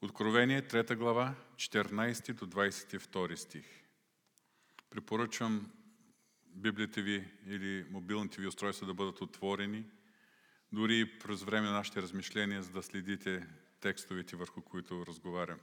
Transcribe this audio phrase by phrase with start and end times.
[0.00, 3.66] Откровение, 3 глава, 14 до 22 стих.
[4.90, 5.70] Препоръчвам
[6.46, 9.84] Библията ви или мобилните ви устройства да бъдат отворени,
[10.72, 13.46] дори и през време на нашите размишления, за да следите
[13.80, 15.58] текстовете, върху които разговарям.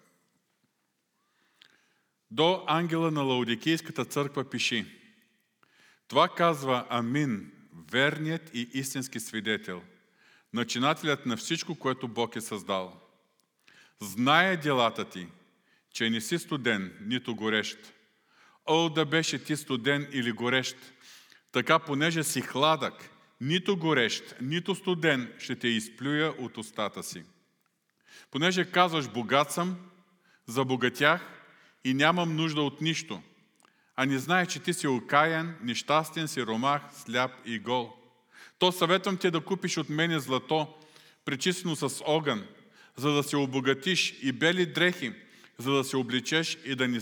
[2.31, 4.85] До ангела на Лаудикийската църква пиши.
[6.07, 7.51] Това казва Амин,
[7.91, 9.83] верният и истински свидетел,
[10.53, 13.04] начинателят на всичко, което Бог е създал.
[14.01, 15.27] Знае делата ти,
[15.93, 17.77] че не си студен, нито горещ.
[18.65, 20.77] О, да беше ти студен или горещ,
[21.51, 23.09] така понеже си хладък,
[23.41, 27.23] нито горещ, нито студен ще те изплюя от устата си.
[28.31, 29.77] Понеже казваш, богат съм,
[30.47, 31.21] забогатях
[31.83, 33.21] и нямам нужда от нищо,
[33.95, 37.93] а не знаеш, че ти си окаян, нещастен си, ромах, сляп и гол.
[38.59, 40.75] То съветвам те да купиш от мене злато,
[41.25, 42.47] пречистено с огън,
[42.97, 45.13] за да се обогатиш и бели дрехи,
[45.57, 46.99] за да се обличеш и да ни,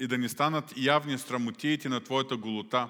[0.00, 2.88] и да ни станат явни срамотиите на твоята голота.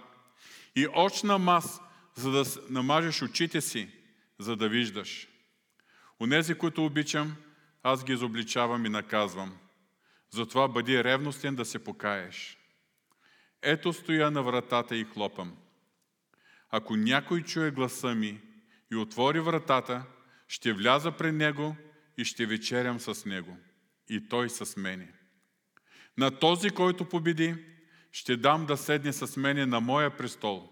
[0.76, 1.80] И очна мас,
[2.14, 3.88] за да намажеш очите си,
[4.38, 5.28] за да виждаш.
[6.20, 7.36] Онези, които обичам,
[7.82, 9.58] аз ги изобличавам и наказвам.
[10.30, 12.58] Затова бъди ревностен да се покаеш.
[13.62, 15.56] Ето стоя на вратата и хлопам.
[16.70, 18.40] Ако някой чуе гласа ми
[18.92, 20.02] и отвори вратата,
[20.48, 21.76] ще вляза пред него
[22.18, 23.56] и ще вечерям с него,
[24.08, 25.12] и той с мене.
[26.18, 27.54] На този, който победи,
[28.12, 30.70] ще дам да седне с мене на моя престол,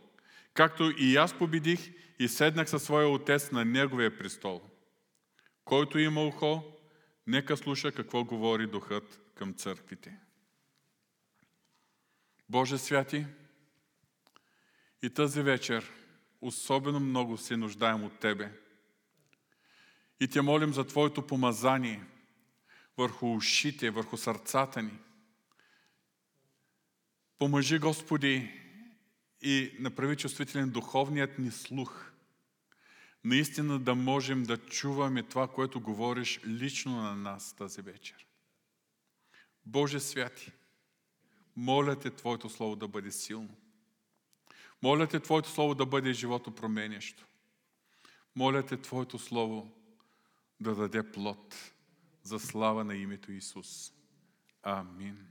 [0.55, 4.63] както и аз победих и седнах със своя отец на неговия престол.
[5.65, 6.65] Който има ухо,
[7.27, 10.19] нека слуша какво говори Духът към църквите.
[12.49, 13.27] Боже святи,
[15.03, 15.93] и тази вечер
[16.41, 18.62] особено много се нуждаем от Тебе.
[20.21, 22.05] И Те молим за Твоето помазание
[22.99, 24.99] върху ушите, върху сърцата ни.
[27.39, 28.63] Помъжи, Господи,
[29.43, 32.13] и направи чувствителен духовният ни слух.
[33.25, 38.27] Наистина да можем да чуваме това, което говориш лично на нас тази вечер.
[39.67, 40.53] Боже святи,
[41.57, 43.57] моля Те Твоето Слово да бъде силно.
[44.83, 47.27] Моля Те Твоето Слово да бъде живото променящо.
[48.37, 49.82] Моля Те Твоето Слово
[50.63, 51.73] да даде плод
[52.23, 53.93] за слава на името Исус.
[54.63, 55.27] Амин.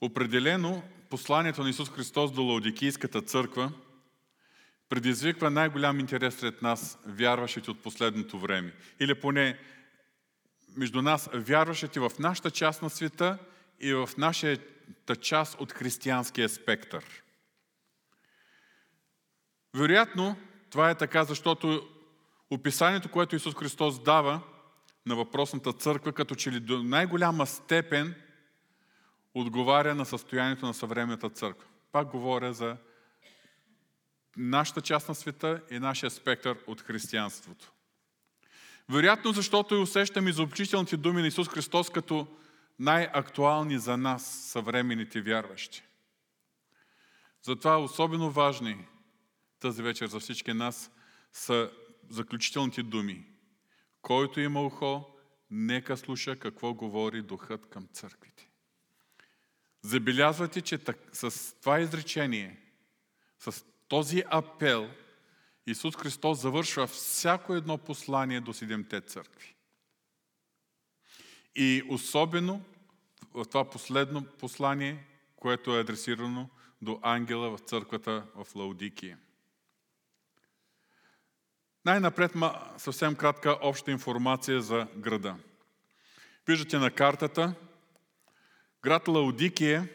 [0.00, 3.72] Определено посланието на Исус Христос до Лаодикийската църква
[4.90, 8.72] предизвиква най-голям интерес сред нас, вярващите от последното време.
[9.00, 9.58] Или поне
[10.76, 13.38] между нас, вярващите в нашата част на света
[13.80, 17.04] и в нашата част от християнския спектър.
[19.74, 20.36] Вероятно,
[20.70, 21.88] това е така, защото
[22.50, 24.40] описанието, което Исус Христос дава
[25.06, 28.14] на въпросната църква, като че ли до най-голяма степен
[29.34, 31.68] отговаря на състоянието на съвременната църква.
[31.92, 32.76] Пак говоря за
[34.36, 37.72] нашата част на света и нашия спектър от християнството.
[38.88, 42.26] Вероятно, защото и усещам изобчителните думи на Исус Христос като
[42.78, 45.82] най-актуални за нас, съвременните вярващи.
[47.42, 48.86] Затова особено важни
[49.60, 50.90] тази вечер за всички нас
[51.32, 51.70] са
[52.08, 53.26] заключителните думи.
[54.02, 55.06] Който има ухо,
[55.50, 58.48] нека слуша какво говори Духът към църквите.
[59.82, 60.78] Забелязвате, че
[61.12, 62.60] с това изречение,
[63.38, 64.90] с този апел,
[65.66, 69.54] Исус Христос завършва всяко едно послание до седемте църкви.
[71.54, 72.64] И особено
[73.34, 75.06] в това последно послание,
[75.36, 76.48] което е адресирано
[76.82, 79.18] до ангела в църквата в Лаудикия.
[81.84, 82.32] Най-напред
[82.76, 85.36] съвсем кратка обща информация за града.
[86.46, 87.54] Виждате на картата,
[88.82, 89.88] град Лаудикия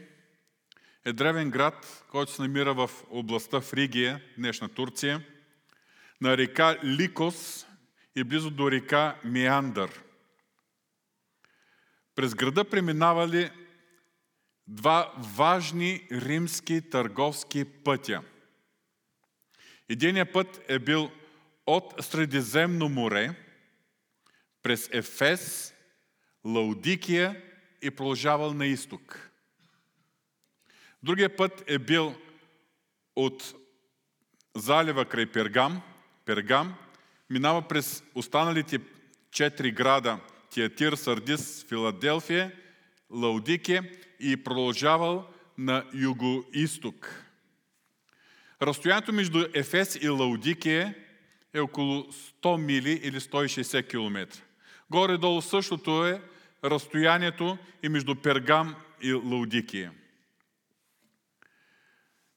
[1.05, 5.25] е древен град, който се намира в областта Фригия, днешна Турция,
[6.21, 7.67] на река Ликос
[8.15, 10.03] и близо до река Миандър.
[12.15, 13.51] През града преминавали
[14.67, 18.21] два важни римски търговски пътя.
[19.89, 21.11] Единият път е бил
[21.65, 23.35] от Средиземно море
[24.63, 25.73] през Ефес,
[26.45, 27.41] Лаудикия
[27.81, 29.31] и продължавал на изток.
[31.03, 32.15] Другия път е бил
[33.15, 33.53] от
[34.55, 35.81] залива край Пергам,
[36.25, 36.75] Пергам,
[37.29, 38.79] минава през останалите
[39.31, 40.19] четири града
[40.49, 42.51] Тиатир, Сардис, Филаделфия,
[43.11, 45.27] Лаудикия и продължавал
[45.57, 47.25] на юго-исток.
[48.61, 50.95] Разстоянието между Ефес и Лаудикия
[51.55, 54.41] е около 100 мили или 160 км.
[54.91, 56.21] Горе-долу същото е
[56.63, 59.91] разстоянието и между Пергам и Лаудикия.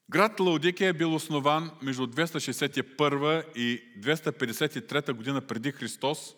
[0.09, 6.35] Град Лаудикия е бил основан между 261 и 253 година преди Христос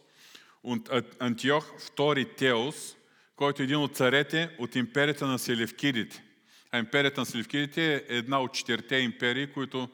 [0.64, 0.90] от
[1.20, 2.96] Антиох II Теос,
[3.36, 6.24] който е един от царете от империята на Селевкидите.
[6.72, 9.90] А империята на Селевкидите е една от четирите империи, които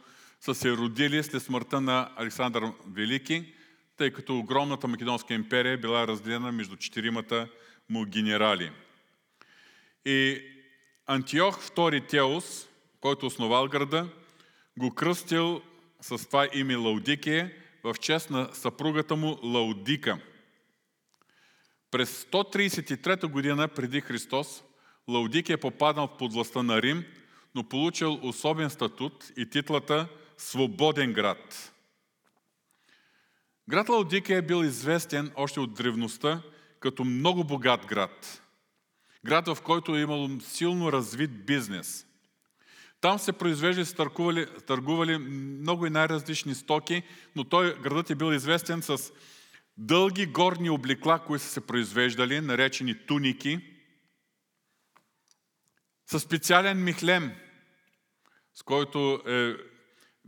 [0.47, 2.63] са се родили след смъртта на Александър
[2.93, 3.53] Велики,
[3.97, 7.47] тъй като огромната Македонска империя е била разделена между четиримата
[7.89, 8.71] му генерали.
[10.05, 10.41] И
[11.07, 12.67] Антиох II Теос,
[13.01, 14.07] който основал града,
[14.77, 15.61] го кръстил
[16.01, 20.19] с това име Лаудикие в чест на съпругата му Лаудика.
[21.91, 24.63] През 133 година преди Христос
[25.07, 27.05] Лаудикия е попаднал под властта на Рим,
[27.55, 31.73] но получил особен статут и титлата Свободен град.
[33.69, 36.41] Град Лаудикия е бил известен още от древността
[36.79, 38.41] като много богат град.
[39.25, 42.07] Град, в който е имало силно развит бизнес.
[43.01, 47.03] Там се произвеждали, търгували, търгували много и най-различни стоки,
[47.35, 49.11] но той, градът е бил известен с
[49.77, 53.59] дълги горни облекла, които са се произвеждали, наречени туники,
[56.05, 57.35] със специален михлем,
[58.53, 59.55] с който е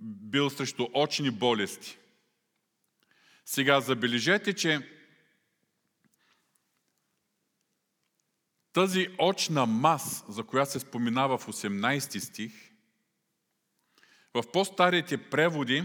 [0.01, 1.97] бил срещу очни болести.
[3.45, 4.89] Сега забележете, че
[8.73, 12.53] тази очна мас, за която се споменава в 18 стих,
[14.33, 15.83] в по-старите преводи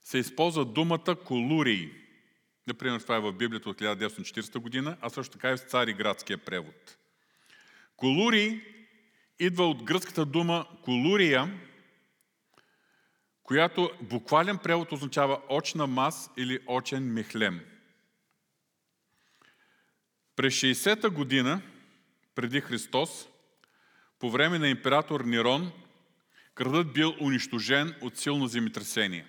[0.00, 1.92] се използва думата колурий.
[2.66, 6.96] Например, това е в Библията от 1940 година, а също така и в Цариградския превод.
[7.96, 8.60] Колурий
[9.38, 11.60] идва от гръцката дума колурия,
[13.44, 17.60] която буквален превод означава очна мас или очен мехлем.
[20.36, 21.62] През 60-та година
[22.34, 23.28] преди Христос,
[24.18, 25.72] по време на император Нерон,
[26.56, 29.26] градът бил унищожен от силно земетресение.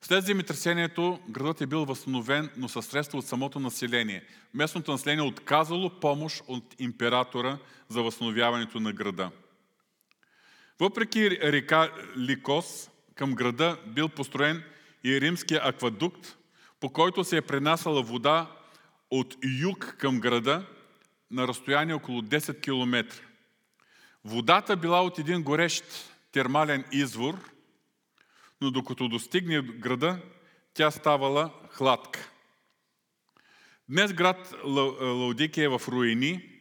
[0.00, 4.24] След земетресението градът е бил възстановен, но със средства от самото население.
[4.54, 9.30] Местното население е отказало помощ от императора за възстановяването на града.
[10.80, 14.62] Въпреки река Ликос, към града бил построен
[15.04, 16.36] и римския аквадукт,
[16.80, 18.50] по който се е пренасала вода
[19.10, 20.66] от юг към града
[21.30, 23.22] на разстояние около 10 км.
[24.24, 25.84] Водата била от един горещ
[26.32, 27.50] термален извор,
[28.60, 30.18] но докато достигне града,
[30.74, 32.30] тя ставала хладка.
[33.88, 36.51] Днес град Лаудикия е в руини,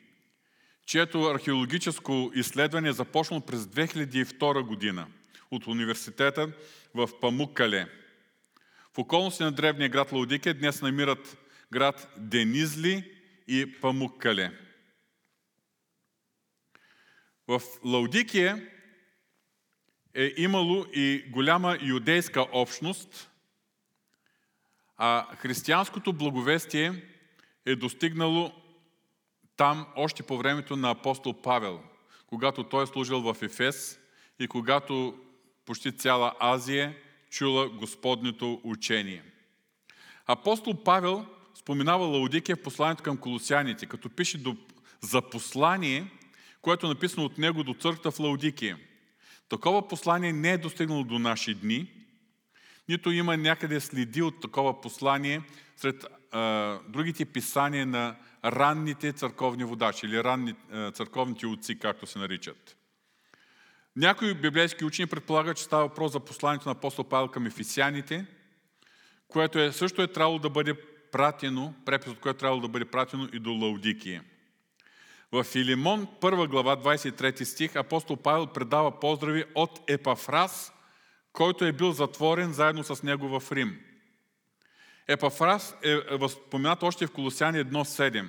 [0.92, 5.08] чието археологическо изследване е започнало през 2002 година
[5.52, 6.52] от университета
[6.94, 7.88] в Памуккале.
[8.94, 11.38] В околности на древния град Лаудикия днес намират
[11.72, 13.12] град Денизли
[13.48, 14.52] и Памуккале.
[17.48, 18.70] В Лаудикия
[20.14, 23.30] е имало и голяма юдейска общност,
[24.98, 27.04] а християнското благовестие
[27.66, 28.61] е достигнало
[29.62, 31.80] там още по времето на апостол Павел,
[32.28, 34.00] когато той е служил в Ефес
[34.40, 35.16] и когато
[35.66, 36.96] почти цяла Азия
[37.30, 39.24] чула Господнето учение.
[40.28, 41.26] Апостол Павел
[41.56, 44.56] споменава Лаудикия в посланието към колосяните, като пише до,
[45.02, 46.12] за послание,
[46.62, 48.78] което е написано от него до църквата в Лаудикия.
[49.50, 51.92] Такова послание не е достигнало до наши дни,
[52.90, 55.42] нито има някъде следи от такова послание
[55.78, 62.20] сред а, другите писания на ранните църковни водачи или ранни, а, църковните отци, както се
[62.20, 62.78] наричат.
[63.96, 68.26] Някои библейски учени предполагат, че става въпрос за посланието на апостол Павел към ефисяните,
[69.28, 70.74] което е, също е трябвало да бъде
[71.12, 74.24] пратено, препис от което е трябвало да бъде пратено и до Лаудикия.
[75.32, 80.74] В Филимон, 1 глава, 23 стих, апостол Павел предава поздрави от Епафрас,
[81.34, 83.80] който е бил затворен заедно с него в Рим.
[85.12, 88.28] Епафрас е възпоменат още в Колосяни 1.7.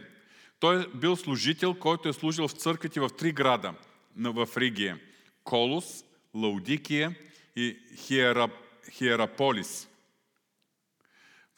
[0.61, 3.75] Той е бил служител, който е служил в църквите в три града
[4.17, 4.99] в Ригия.
[5.45, 7.15] Колос, Лаудикия
[7.57, 8.51] и Хиерап,
[8.91, 9.89] Хиераполис.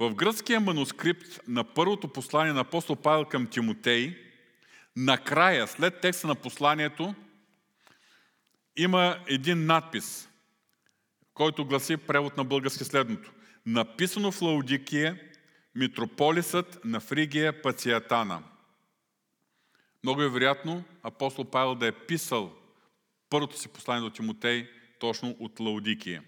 [0.01, 4.17] В гръцкия манускрипт на първото послание на апостол Павел към Тимотей,
[4.97, 7.15] накрая, след текста на посланието,
[8.77, 10.29] има един надпис,
[11.35, 13.34] който гласи превод на български следното.
[13.67, 15.21] Написано в Лаудикия,
[15.75, 18.43] митрополисът на Фригия Пациятана.
[20.03, 22.53] Много е вероятно апостол Павел да е писал
[23.31, 26.23] първото си послание до Тимотей точно от Лаудикия.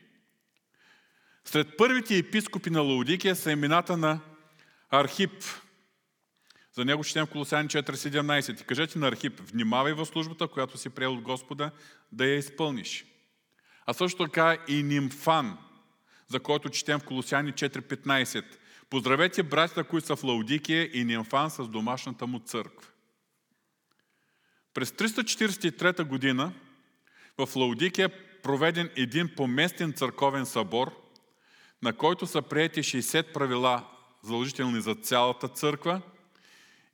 [1.45, 4.21] Сред първите епископи на Лаудикия са имената на
[4.90, 5.45] Архип.
[6.73, 8.62] За него четем Колосяни 4.17.
[8.62, 11.71] И кажете на Архип, внимавай в службата, която си приел от Господа,
[12.12, 13.05] да я изпълниш.
[13.87, 15.59] А също така и Нимфан,
[16.28, 18.45] за който четем в Колосяни 4.15.
[18.90, 22.88] Поздравете братята, които са в Лаудикия и Нимфан с домашната му църква.
[24.75, 26.52] През 343 година
[27.38, 30.92] в Лаудикия е проведен един поместен църковен събор,
[31.83, 33.88] на който са приети 60 правила,
[34.23, 36.00] заложителни за цялата църква,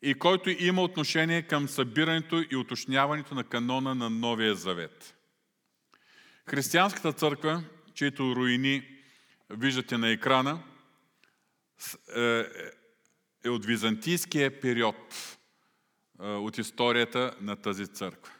[0.03, 5.15] и който има отношение към събирането и уточняването на канона на Новия Завет.
[6.47, 7.63] Християнската църква,
[7.95, 9.02] чието руини
[9.53, 10.63] виждате на екрана,
[12.17, 12.45] е,
[13.45, 14.97] е от византийския период
[16.23, 18.33] е, от историята на тази църква.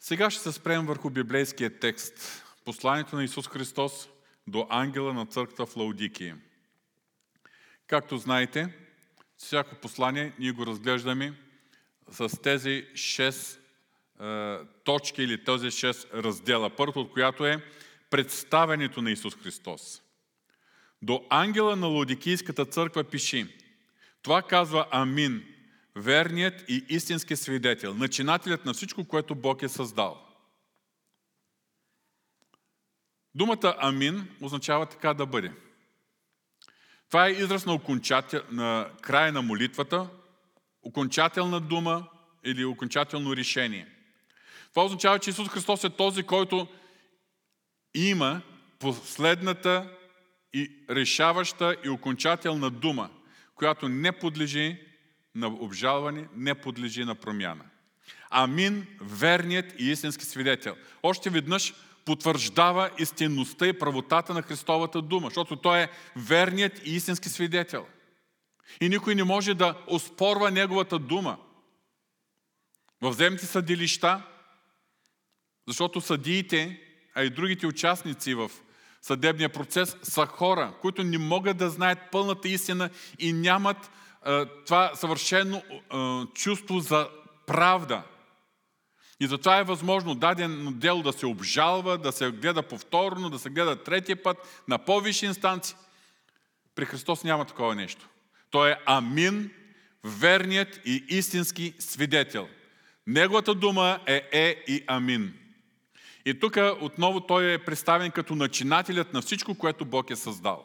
[0.00, 4.08] Сега ще се спрем върху библейския текст, посланието на Исус Христос
[4.46, 6.38] до ангела на църквата в Лаудикия.
[7.86, 8.74] Както знаете,
[9.36, 11.34] всяко послание ние го разглеждаме
[12.10, 13.58] с тези 6
[14.20, 16.70] е, точки или тези 6 раздела.
[16.70, 17.62] Първото от която е
[18.10, 20.02] представенето на Исус Христос.
[21.02, 23.46] До ангела на Лодикийската църква пиши.
[24.22, 25.44] Това казва Амин,
[25.96, 30.24] верният и истински свидетел, начинателят на всичко, което Бог е създал.
[33.34, 35.52] Думата Амин означава така да бъде.
[37.08, 40.08] Това е израз на, окончател, на края на молитвата,
[40.82, 42.08] окончателна дума
[42.44, 43.88] или окончателно решение.
[44.70, 46.68] Това означава, че Исус Христос е този, който
[47.94, 48.42] има
[48.78, 49.90] последната
[50.52, 53.10] и решаваща и окончателна дума,
[53.54, 54.82] която не подлежи
[55.34, 57.64] на обжалване, не подлежи на промяна.
[58.30, 60.76] Амин, верният и истински свидетел.
[61.02, 67.28] Още веднъж потвърждава истинността и правотата на Христовата дума, защото Той е верният и истински
[67.28, 67.86] свидетел.
[68.80, 71.38] И никой не може да оспорва Неговата дума.
[73.00, 74.22] В земните съдилища,
[75.66, 76.87] защото съдиите,
[77.18, 78.50] а и другите участници в
[79.02, 83.90] съдебния процес са хора, които не могат да знаят пълната истина и нямат
[84.22, 87.08] а, това съвършено а, чувство за
[87.46, 88.02] правда.
[89.20, 93.50] И затова е възможно даден дело да се обжалва, да се гледа повторно, да се
[93.50, 95.76] гледа третия път на по-висши инстанции.
[96.74, 98.08] При Христос няма такова нещо.
[98.50, 99.50] Той е Амин,
[100.04, 102.48] верният и истински свидетел.
[103.06, 105.37] Неговата дума е Е и Амин.
[106.26, 110.64] И тук отново той е представен като начинателят на всичко, което Бог е създал.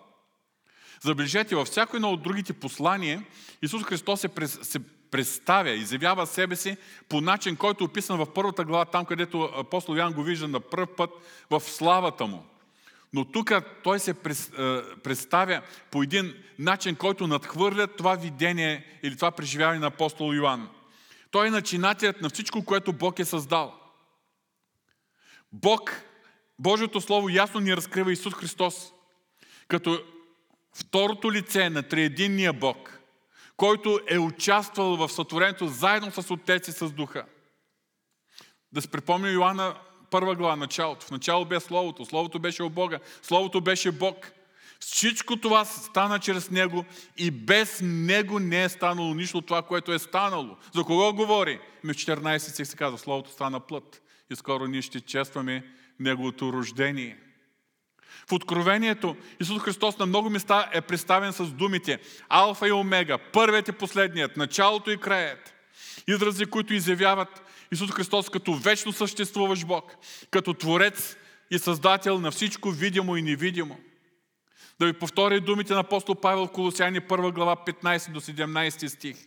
[1.02, 3.24] Забележете, във всяко едно от другите послания
[3.62, 4.80] Исус Христос се, се
[5.12, 6.78] представя, изявява себе си
[7.10, 10.60] по начин, който е описан в първата глава, там където апостол Ян го вижда на
[10.60, 11.10] пръв път
[11.50, 12.46] в славата му.
[13.14, 13.52] Но тук
[13.84, 14.14] той се
[15.04, 20.70] представя по един начин, който надхвърля това видение или това преживяване на апостол Йоанн.
[21.32, 23.83] Той е начинателят на всичко, което Бог е създал.
[25.54, 26.02] Бог,
[26.60, 28.94] Божието Слово ясно ни разкрива Исус Христос
[29.68, 30.04] като
[30.76, 33.00] второто лице на триединния Бог,
[33.58, 37.26] който е участвал в сътворението заедно с Отец и с Духа.
[38.72, 39.76] Да се припомня Йоанна
[40.12, 41.06] първа глава, началото.
[41.06, 44.32] В начало бе Словото, Словото беше от Бога, Словото беше Бог.
[44.80, 46.86] Всичко това стана чрез Него
[47.18, 50.58] и без Него не е станало нищо от това, което е станало.
[50.76, 51.60] За кого говори?
[51.84, 54.03] Ми в 14 стих се казва, Словото стана плът.
[54.32, 55.64] И скоро ние ще честваме
[56.00, 57.18] Неговото рождение.
[58.30, 62.00] В Откровението Исус Христос на много места е представен с думите
[62.30, 65.54] Алфа и Омега, първият и последният, началото и краят.
[66.08, 69.96] Изрази, които изявяват Исус Христос като вечно съществуващ Бог,
[70.32, 71.18] като Творец
[71.52, 73.80] и Създател на всичко видимо и невидимо.
[74.80, 79.18] Да ви повторя думите на апостол Павел Колосяни 1 глава 15 до 17 стих.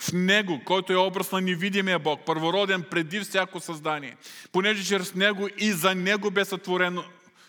[0.00, 4.16] В Него, който е образ на невидимия Бог, първороден преди всяко създание,
[4.52, 7.04] понеже чрез Него и за Него бе сътворено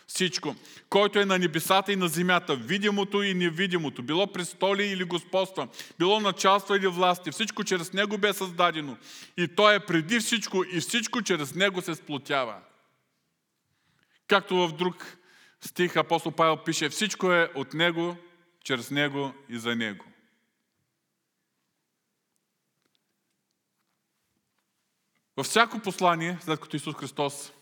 [0.06, 0.56] всичко,
[0.88, 5.68] който е на небесата и на земята, видимото и невидимото, било престоли или господства,
[5.98, 8.96] било началство или власти, всичко чрез Него бе създадено.
[9.36, 12.56] И Той е преди всичко и всичко чрез Него се сплотява.
[14.28, 15.16] Както в друг
[15.60, 18.16] стих апостол Павел пише, всичко е от Него,
[18.64, 20.04] чрез Него и за Него.
[25.40, 27.52] Във всяко послание, след като Исус Христос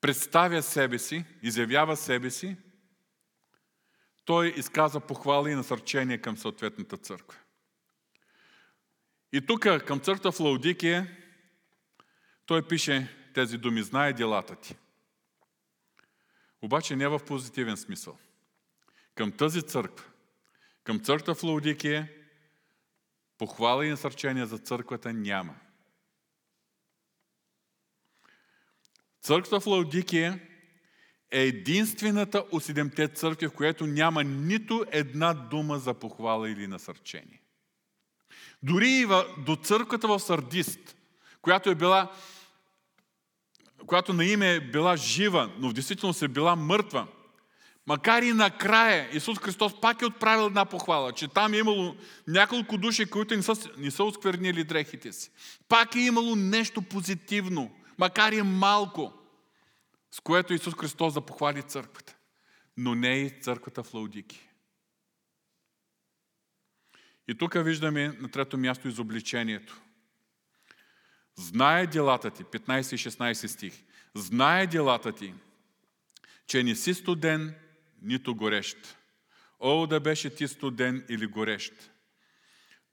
[0.00, 2.56] представя себе си, изявява себе си,
[4.24, 7.38] той изказа похвали и насърчение към съответната църква.
[9.32, 11.16] И тук към църква в Лаудикия
[12.46, 14.76] той пише тези думи, знае делата ти.
[16.62, 18.18] Обаче не в позитивен смисъл.
[19.14, 20.06] Към тази църква,
[20.84, 22.08] към църква в Лаудикия,
[23.38, 25.54] похвала и насърчение за църквата няма.
[29.26, 30.40] Църквата в Лаудикия
[31.30, 37.42] е единствената от седемте църкви, в която няма нито една дума за похвала или насърчение.
[38.62, 39.06] Дори и
[39.44, 40.96] до църквата в Сардист,
[41.42, 42.12] която е била
[43.86, 47.06] която на име е била жива, но в действителност е била мъртва,
[47.86, 51.96] макар и накрая Исус Христос пак е отправил една похвала, че там е имало
[52.28, 55.30] няколко души, които не са, не са осквернили дрехите си.
[55.68, 59.12] Пак е имало нещо позитивно, макар и малко,
[60.10, 62.16] с което Исус Христос да похвали църквата.
[62.76, 64.48] Но не и църквата в Лаудики.
[67.28, 69.80] И тук виждаме на трето място изобличението.
[71.36, 73.82] Знае делата ти, 15 и 16 стих,
[74.14, 75.34] знае делата ти,
[76.46, 77.54] че не си студен,
[78.02, 78.98] нито горещ.
[79.60, 81.72] О, да беше ти студен или горещ.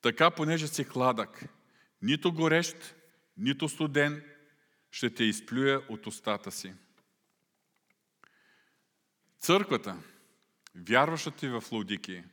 [0.01, 1.45] Така, понеже си хладък,
[2.01, 2.95] нито горещ,
[3.37, 4.23] нито студен,
[4.93, 6.73] ще те изплюя от устата си.
[9.39, 9.97] Църквата,
[10.75, 12.23] вярващите в Лаудики,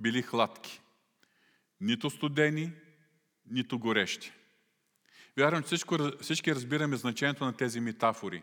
[0.00, 0.80] били хладки.
[1.80, 2.72] Нито студени,
[3.46, 4.32] нито горещи.
[5.36, 8.42] Вярвам, че всичко, всички разбираме значението на тези метафори.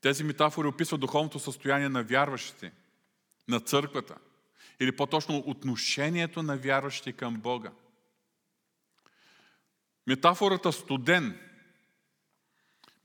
[0.00, 2.72] Тези метафори описват духовното състояние на вярващите,
[3.48, 4.16] на църквата,
[4.80, 7.72] или по-точно отношението на вярващите към Бога.
[10.06, 11.40] Метафората студен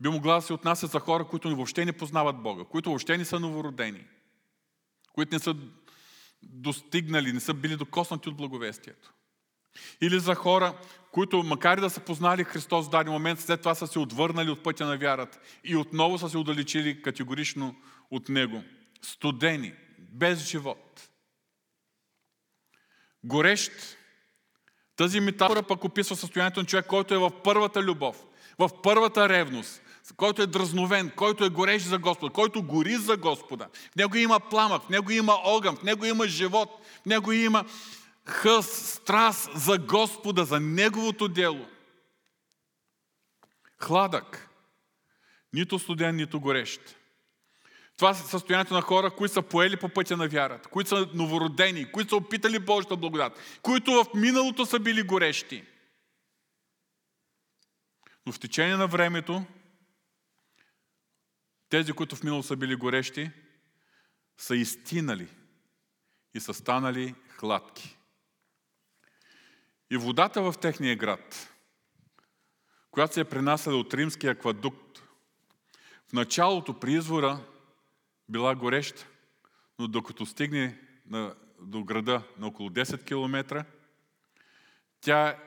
[0.01, 3.25] би могла да се отнася за хора, които въобще не познават Бога, които въобще не
[3.25, 4.05] са новородени,
[5.13, 5.55] които не са
[6.43, 9.13] достигнали, не са били докоснати от благовестието.
[10.01, 10.77] Или за хора,
[11.11, 14.49] които макар и да са познали Христос в даден момент, след това са се отвърнали
[14.49, 17.75] от пътя на вярата и отново са се удалечили категорично
[18.11, 18.63] от Него.
[19.01, 21.09] Студени, без живот.
[23.23, 23.71] Горещ.
[24.95, 28.25] Тази метафора пък описва състоянието на човек, който е в първата любов,
[28.59, 29.80] в първата ревност,
[30.17, 33.67] който е дразновен, който е горещ за Господа, който гори за Господа.
[33.91, 36.69] В него има пламък, в него има огън, в него има живот,
[37.01, 37.65] в него има
[38.25, 41.65] хъс, страст за Господа, за Неговото дело.
[43.79, 44.47] Хладък.
[45.53, 46.81] Нито студен, нито горещ.
[47.97, 51.91] Това е състоянието на хора, които са поели по пътя на вярата, които са новородени,
[51.91, 55.63] които са опитали Божията благодат, които в миналото са били горещи.
[58.25, 59.43] Но в течение на времето,
[61.71, 63.31] тези, които в миналото са били горещи,
[64.37, 65.27] са изтинали
[66.33, 67.97] и са станали хладки.
[69.91, 71.53] И водата в техния град,
[72.91, 74.99] която се е принасяла от римския аквадукт,
[76.09, 77.39] в началото при извора
[78.29, 79.07] била гореща,
[79.79, 83.65] но докато стигне на, до града на около 10 км,
[85.01, 85.37] тя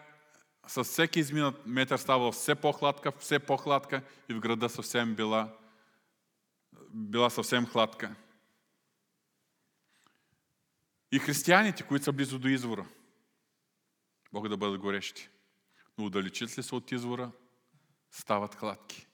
[0.66, 5.56] с всеки изминат метър става все по-хладка, все по-хладка и в града съвсем била,
[6.94, 8.14] била съвсем хладка.
[11.12, 12.86] И християните, които са близо до извора,
[14.32, 15.28] могат да бъдат горещи.
[15.98, 17.30] Но удалечат ли се от извора,
[18.10, 19.06] стават хладки.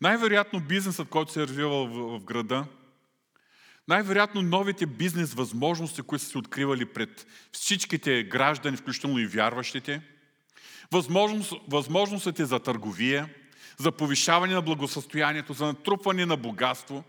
[0.00, 2.66] Най-вероятно бизнесът, който се е развивал в, в града,
[3.88, 10.02] най-вероятно новите бизнес възможности, които са се откривали пред всичките граждани, включително и вярващите,
[10.92, 13.34] възможност, възможностите за търговия,
[13.78, 17.04] за повишаване на благосъстоянието, за натрупване на богатство,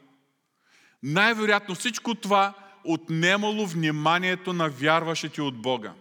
[1.04, 5.94] най-вероятно всичко това отнемало вниманието на вярващите от Бога.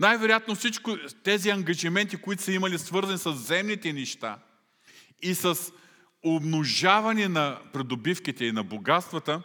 [0.00, 4.38] Най-вероятно всичко тези ангажименти, които са имали свързани с земните неща
[5.22, 5.72] и с
[6.24, 9.42] умножаване на придобивките и на богатствата,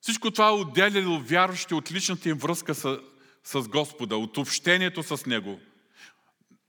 [0.00, 2.98] всичко това е отделяло вярващите от личната им връзка с,
[3.44, 5.60] с Господа, от общението с Него.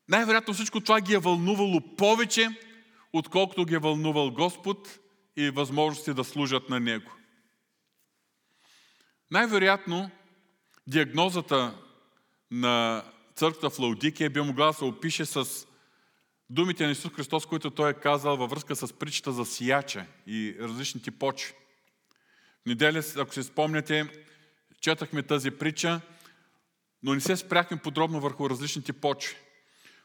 [0.09, 2.49] Най-вероятно всичко това ги е вълнувало повече,
[3.13, 4.99] отколкото ги е вълнувал Господ
[5.37, 7.11] и възможности да служат на Него.
[9.31, 10.11] Най-вероятно
[10.87, 11.77] диагнозата
[12.51, 13.03] на
[13.35, 15.67] църквата в Лаудикия би могла да се опише с
[16.49, 20.55] думите на Исус Христос, които Той е казал във връзка с притчата за сияча и
[20.59, 21.53] различните почви.
[22.63, 24.09] В неделя, ако се спомняте,
[24.81, 26.01] четахме тази притча,
[27.03, 29.35] но не се спряхме подробно върху различните почви.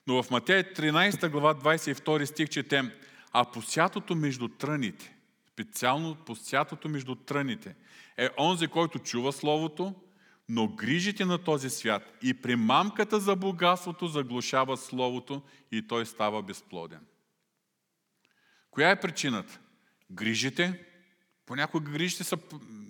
[0.07, 2.91] Но в Матея 13 глава 22 стих четем,
[3.33, 5.17] а посятото между тръните,
[5.53, 7.75] специално посятото между тръните,
[8.17, 9.95] е онзи, който чува Словото,
[10.49, 17.01] но грижите на този свят и примамката за богатството заглушава Словото и той става безплоден.
[18.71, 19.61] Коя е причината?
[20.11, 20.85] Грижите.
[21.47, 22.39] Понякога грижите са...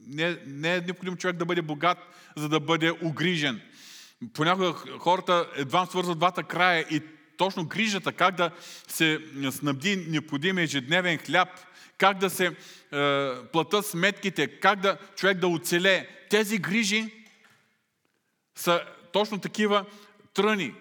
[0.06, 1.98] Не, не е необходимо човек да бъде богат,
[2.36, 3.62] за да бъде огрижен.
[4.34, 7.02] Понякога хората едва свързват двата края и
[7.36, 8.50] точно грижата, как да
[8.88, 11.48] се снабди необходимия ежедневен хляб,
[11.98, 12.52] как да се е,
[13.52, 16.08] платят сметките, как да човек да оцеле.
[16.30, 17.14] Тези грижи
[18.54, 18.82] са
[19.12, 19.84] точно такива
[20.34, 20.74] тръни.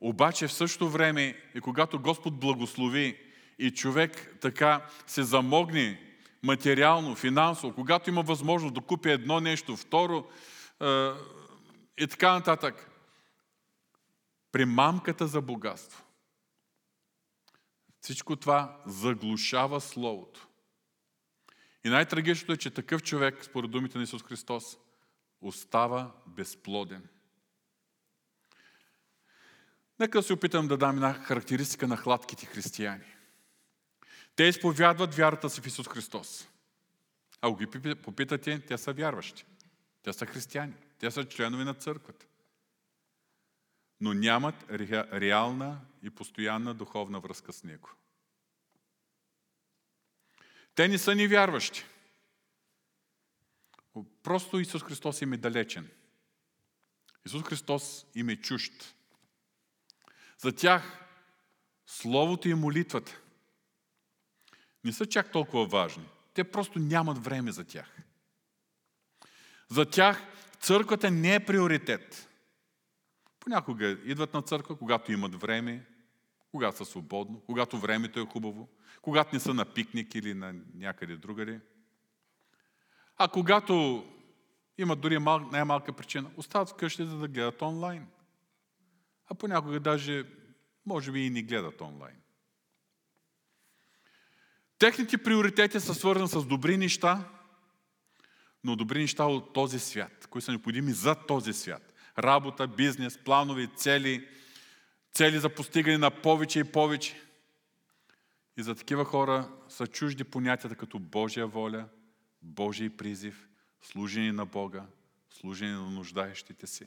[0.00, 3.16] Обаче в същото време и когато Господ благослови
[3.58, 6.00] и човек така се замогне
[6.42, 10.24] материално, финансово, когато има възможност да купи едно нещо, второ
[10.82, 11.10] е,
[12.00, 12.90] и така нататък,
[14.52, 16.04] примамката за богатство.
[18.00, 20.48] Всичко това заглушава Словото.
[21.84, 24.78] И най-трагичното е, че такъв човек, според думите на Исус Христос,
[25.40, 27.08] остава безплоден.
[29.98, 33.16] Нека да се опитам да дам една характеристика на хладките християни.
[34.36, 36.48] Те изповядват вярата си в Исус Христос.
[37.40, 39.44] А ги попитате, те са вярващи.
[40.02, 40.74] Те са християни.
[41.00, 42.26] Те са членове на църквата.
[44.00, 44.54] Но нямат
[45.12, 47.90] реална и постоянна духовна връзка с Него.
[50.74, 51.84] Те не са ни вярващи.
[54.22, 55.90] Просто Исус Христос им е далечен.
[57.26, 58.94] Исус Христос им е чужд.
[60.38, 61.06] За тях
[61.86, 63.20] Словото и молитвата
[64.84, 66.08] не са чак толкова важни.
[66.34, 67.96] Те просто нямат време за тях.
[69.68, 70.22] За тях
[70.60, 72.28] църквата не е приоритет.
[73.40, 75.86] Понякога идват на църква, когато имат време,
[76.50, 78.68] когато са свободно, когато времето е хубаво,
[79.02, 81.60] когато не са на пикник или на някъде другаде.
[83.16, 84.04] А когато
[84.78, 88.06] имат дори мал, най-малка причина, остават вкъщи, за да гледат онлайн.
[89.26, 90.24] А понякога даже,
[90.86, 92.16] може би и не гледат онлайн.
[94.78, 97.28] Техните приоритети са свързани с добри неща,
[98.64, 101.92] но добри неща от този свят, които са необходими за този свят.
[102.18, 104.28] Работа, бизнес, планови, цели,
[105.12, 107.22] цели за постигане на повече и повече.
[108.56, 111.88] И за такива хора са чужди понятията като Божия воля,
[112.42, 113.48] Божий призив,
[113.82, 114.82] служение на Бога,
[115.30, 116.86] служение на нуждаещите си.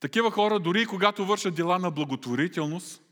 [0.00, 3.02] Такива хора, дори когато вършат дела на благотворителност,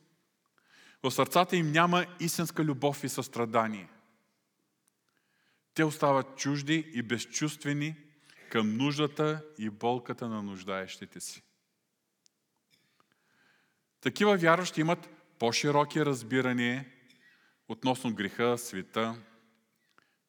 [1.03, 3.89] в сърцата им няма истинска любов и състрадание.
[5.75, 7.97] Те остават чужди и безчувствени
[8.51, 11.43] към нуждата и болката на нуждаещите си.
[14.01, 15.09] Такива вярващи имат
[15.39, 16.87] по-широки разбирания
[17.69, 19.23] относно греха, света.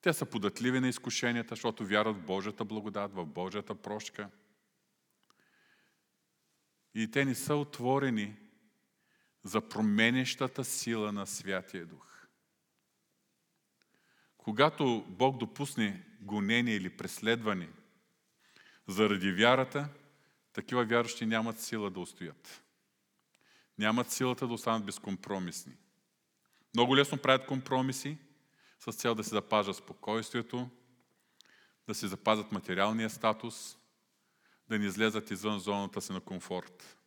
[0.01, 4.29] Те са податливи на изкушенията, защото вярват в Божията благодат, в Божията прошка.
[6.95, 8.35] И те не са отворени
[9.43, 12.12] за променещата сила на Святия Дух.
[14.43, 17.69] Когато Бог допусне гонение или преследване
[18.87, 19.89] заради вярата,
[20.53, 22.63] такива вярващи нямат сила да устоят.
[23.77, 25.73] Нямат силата да останат безкомпромисни.
[26.73, 28.17] Много лесно правят компромиси
[28.79, 30.69] с цел да се запазят спокойствието,
[31.87, 33.77] да се запазят материалния статус,
[34.69, 36.97] да не излезат извън зоната си на комфорт.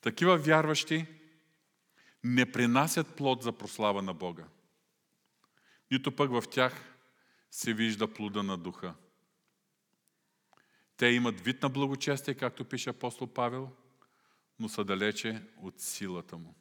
[0.00, 1.06] Такива вярващи
[2.24, 4.44] не принасят плод за прослава на Бога.
[5.90, 6.94] Нито пък в тях
[7.50, 8.94] се вижда плода на духа.
[10.96, 13.70] Те имат вид на благочестие, както пише апостол Павел,
[14.58, 16.54] но са далече от силата му.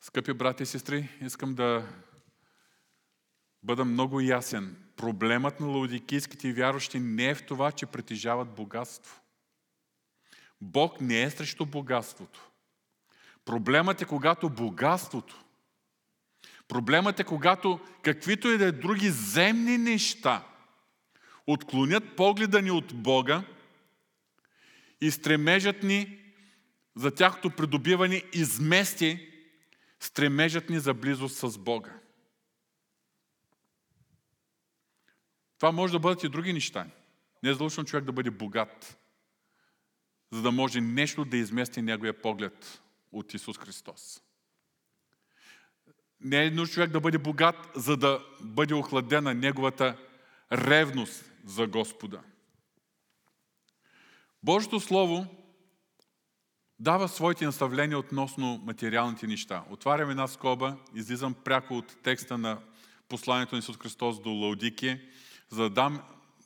[0.00, 1.88] Скъпи брати и сестри, искам да
[3.62, 4.76] бъда много ясен.
[4.96, 9.20] Проблемът на лаудикийските вярващи не е в това, че притежават богатство.
[10.60, 12.50] Бог не е срещу богатството.
[13.44, 15.44] Проблемът е когато богатството,
[16.70, 20.46] проблемът е когато каквито и да е други земни неща
[21.46, 23.44] отклонят погледа ни от Бога
[25.00, 26.18] и стремежът ни
[26.96, 29.28] за тяхното придобиване измести
[30.00, 32.00] стремежът ни за близост с Бога.
[35.58, 36.86] Това може да бъдат и други неща.
[37.42, 38.96] Не е задължително човек да бъде богат
[40.32, 44.22] за да може нещо да измести неговия поглед от Исус Христос.
[46.20, 49.96] Не е нужно човек да бъде богат, за да бъде охладена неговата
[50.52, 52.20] ревност за Господа.
[54.42, 55.26] Божието Слово
[56.78, 59.64] дава своите наставления относно материалните неща.
[59.70, 62.58] Отварям една скоба, излизам пряко от текста на
[63.08, 65.00] посланието на Исус Христос до Лаудикия,
[65.50, 66.02] за да дам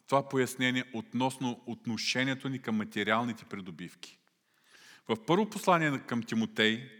[0.06, 4.18] това пояснение относно отношението ни към материалните придобивки.
[5.08, 6.90] В първо послание към Тимотей,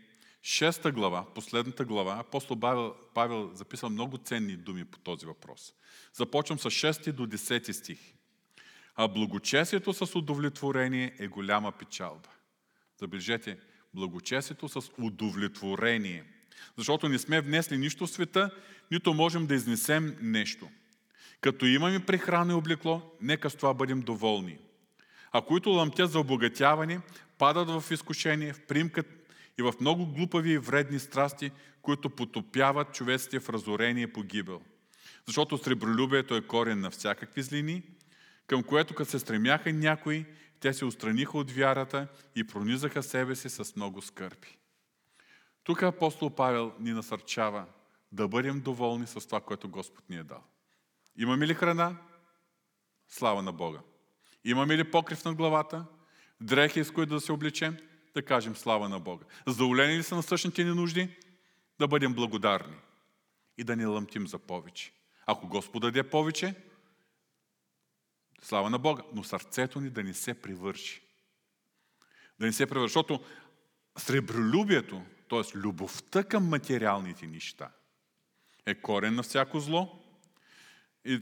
[0.45, 5.75] шеста глава, последната глава, апостол Павел, Павел записал много ценни думи по този въпрос.
[6.13, 7.99] Започвам с 6 до 10 стих.
[8.97, 12.29] А благочестието с удовлетворение е голяма печалба.
[13.01, 13.59] Забележете,
[13.95, 16.25] благочестието с удовлетворение.
[16.77, 18.51] Защото не сме внесли нищо в света,
[18.91, 20.69] нито можем да изнесем нещо.
[21.41, 24.59] Като имаме прехрана и облекло, нека с това бъдем доволни.
[25.33, 27.01] А които лъмтят за обогатяване,
[27.39, 29.05] падат в изкушение, в примка
[29.59, 31.51] и в много глупави и вредни страсти,
[31.83, 34.61] които потопяват човеците в разорение и погибел.
[35.27, 37.83] Защото сребролюбието е корен на всякакви злини,
[38.47, 40.27] към което като се стремяха някои,
[40.61, 44.59] те се устраниха от вярата и пронизаха себе си с много скърби.
[45.65, 47.67] Тук апостол Павел ни насърчава
[48.13, 50.45] да бъдем доволни с това, което Господ ни е дал.
[51.17, 51.97] Имаме ли храна?
[53.09, 53.79] Слава на Бога.
[54.45, 55.85] Имаме ли покрив над главата?
[56.41, 57.77] Дрехи, с които да се облечем?
[58.15, 59.25] Да кажем слава на Бога.
[59.47, 61.17] Задоволени ли са на същите ни нужди?
[61.79, 62.77] Да бъдем благодарни
[63.59, 64.93] и да не лъмтим за повече.
[65.27, 66.55] Ако Господ даде повече,
[68.43, 71.03] слава на Бога, но сърцето ни да не се привърши.
[72.41, 73.25] Да не се привърши, защото
[73.99, 75.59] сребролюбието, т.е.
[75.59, 77.71] любовта към материалните неща,
[78.67, 80.01] е корен на всяко зло.
[81.05, 81.21] И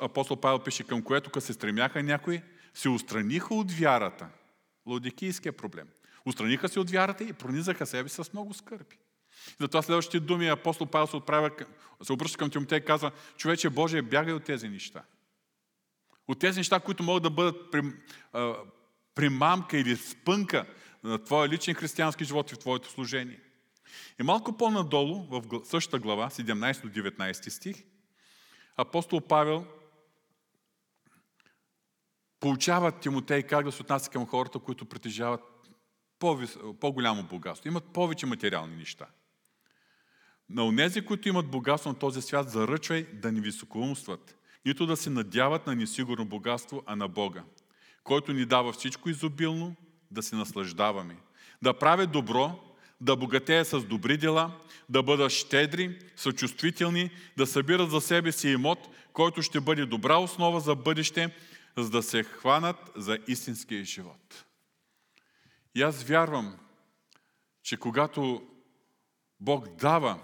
[0.00, 2.42] апостол Павел пише, към което като се стремяха някои,
[2.74, 4.28] се устраниха от вярата.
[4.86, 5.88] Лаудикийския проблем.
[6.26, 8.98] Устраниха се от вярата и пронизаха себе с много скърби.
[9.60, 11.50] Затова следващите думи апостол Павел се, отправя,
[12.02, 15.02] се обръща към Тимотей и казва, човече Божие, бягай от тези неща.
[16.28, 17.74] От тези неща, които могат да бъдат
[19.14, 20.66] примамка или спънка
[21.02, 23.40] на твоя личен християнски живот и в твоето служение.
[24.20, 27.76] И малко по-надолу, в същата глава, 17 до 19 стих,
[28.76, 29.66] апостол Павел
[32.40, 35.40] получава Тимотей как да се отнася към хората, които притежават
[36.80, 39.06] по-голямо богатство, имат повече материални неща.
[40.50, 45.10] На онези, които имат богатство на този свят, заръчвай да не високоумстват, нито да се
[45.10, 47.44] надяват на несигурно богатство, а на Бога,
[48.04, 49.76] който ни дава всичко изобилно,
[50.10, 51.16] да се наслаждаваме,
[51.62, 52.60] да прави добро,
[53.00, 58.78] да богатея с добри дела, да бъдат щедри, съчувствителни, да събират за себе си имот,
[59.12, 61.34] който ще бъде добра основа за бъдеще,
[61.76, 64.44] за да се хванат за истинския живот.
[65.74, 66.58] И аз вярвам,
[67.62, 68.46] че когато
[69.40, 70.20] Бог дава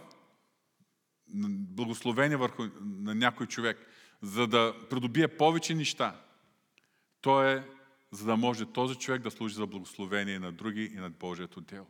[1.68, 3.86] благословение върху на някой човек,
[4.22, 6.20] за да придобие повече неща,
[7.20, 7.68] то е
[8.10, 11.86] за да може този човек да служи за благословение на други и над Божието дело.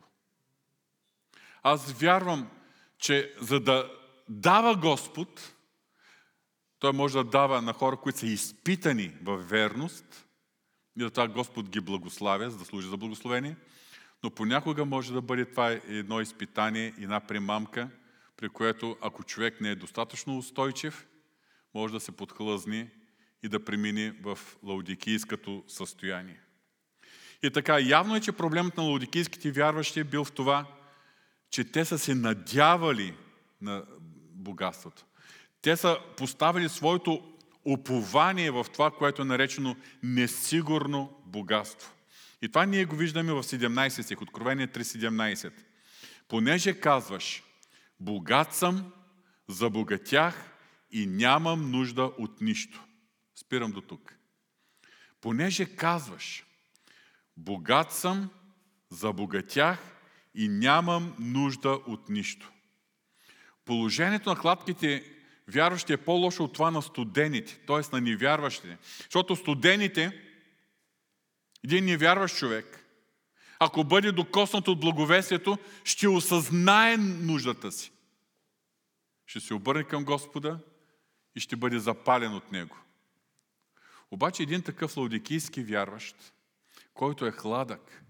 [1.63, 2.49] Аз вярвам,
[2.97, 3.91] че за да
[4.29, 5.53] дава Господ,
[6.79, 10.26] той може да дава на хора, които са изпитани в верност,
[10.97, 13.55] и за това Господ ги благославя, за да служи за благословение,
[14.23, 17.89] но понякога може да бъде това едно изпитание, една примамка,
[18.37, 21.07] при което ако човек не е достатъчно устойчив,
[21.73, 22.89] може да се подхлъзни
[23.43, 26.39] и да премине в лаудикийското състояние.
[27.43, 30.65] И така, явно е, че проблемът на лаудикийските вярващи е бил в това,
[31.49, 33.13] че те са се надявали
[33.61, 33.83] на
[34.33, 35.05] богатството.
[35.61, 37.36] Те са поставили своето
[37.67, 41.93] упование в това, което е наречено несигурно богатство.
[42.41, 45.51] И това ние го виждаме в 17 стих, Откровение 3.17.
[46.27, 47.43] Понеже казваш,
[47.99, 48.91] богат съм,
[49.47, 50.51] забогатях
[50.91, 52.83] и нямам нужда от нищо.
[53.35, 54.17] Спирам до тук.
[55.21, 56.45] Понеже казваш,
[57.37, 58.29] богат съм,
[58.89, 59.79] забогатях
[60.35, 62.51] и нямам нужда от нищо.
[63.65, 65.16] Положението на хладките
[65.47, 67.95] вярващи е по-лошо от това на студените, т.е.
[67.95, 68.77] на невярващите.
[68.97, 70.21] Защото студените,
[71.63, 72.83] един невярващ човек,
[73.59, 77.91] ако бъде докоснат от благовестието, ще осъзнае нуждата си.
[79.25, 80.59] Ще се обърне към Господа
[81.35, 82.77] и ще бъде запален от Него.
[84.11, 86.33] Обаче един такъв лаудикийски вярващ,
[86.93, 88.03] който е хладък,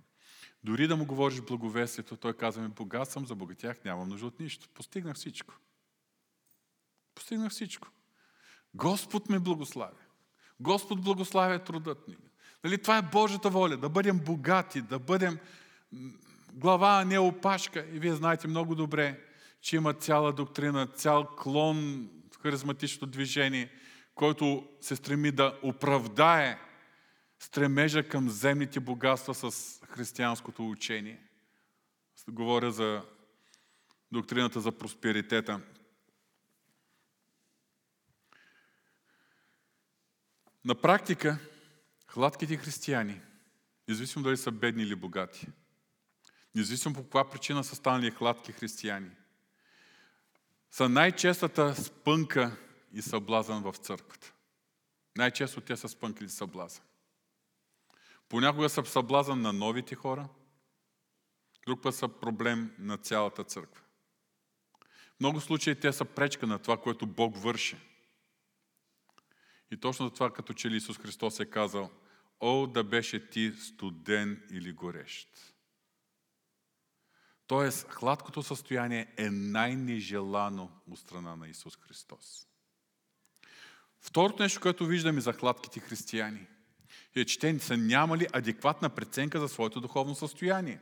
[0.63, 4.69] дори да му говориш благовестието, той казва ми, богат съм, забогатях, нямам нужда от нищо.
[4.73, 5.53] Постигнах всичко.
[7.17, 7.87] Постигнах всичко.
[8.73, 9.97] Господ ме благославя.
[10.59, 12.17] Господ благославя трудът ни.
[12.63, 15.39] Нали, това е Божията воля, да бъдем богати, да бъдем
[16.53, 17.85] глава, а не опашка.
[17.93, 19.19] И вие знаете много добре,
[19.61, 23.71] че има цяла доктрина, цял клон в харизматичното движение,
[24.15, 26.59] който се стреми да оправдае
[27.39, 31.21] стремежа към земните богатства с християнското учение.
[32.29, 33.01] Говоря за
[34.11, 35.61] доктрината за просперитета.
[40.67, 41.39] На практика,
[42.07, 43.21] хладките християни,
[43.87, 45.47] независимо дали са бедни или богати,
[46.55, 49.11] независимо по каква причина са станали хладки християни,
[50.71, 52.57] са най-честата спънка
[52.93, 54.33] и съблазън в църквата.
[55.17, 56.83] Най-често те са спънкали съблазън.
[58.29, 60.27] Понякога са съблазън на новите хора,
[61.65, 63.81] друг път са проблем на цялата църква.
[65.15, 67.77] В много случаи те са пречка на това, което Бог върши.
[69.71, 71.91] И точно за това, като че ли Исус Христос е казал,
[72.39, 75.29] О, да беше ти студен или горещ.
[77.47, 82.47] Тоест, хладкото състояние е най-нежелано от страна на Исус Христос.
[84.01, 86.47] Второто нещо, което виждаме за хладките християни,
[87.15, 90.79] е, че те са нямали адекватна преценка за своето духовно състояние.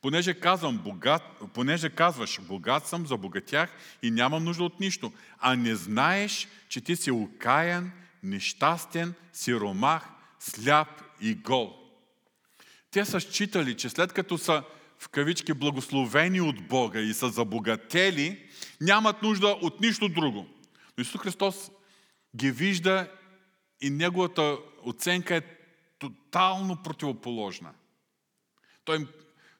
[0.00, 1.22] Понеже, казвам, богат,
[1.54, 3.70] понеже казваш, богат съм, забогатях
[4.02, 10.08] и нямам нужда от нищо, а не знаеш, че ти си окаян, нещастен, сиромах,
[10.38, 10.88] сляп
[11.20, 11.78] и гол.
[12.90, 14.62] Те са считали, че след като са
[14.98, 18.48] в кавички благословени от Бога и са забогатели,
[18.80, 20.46] нямат нужда от нищо друго.
[20.98, 21.70] Но Исус Христос
[22.36, 23.10] ги вижда
[23.80, 25.42] и неговата оценка е
[25.98, 27.72] тотално противоположна.
[28.84, 29.08] Той им,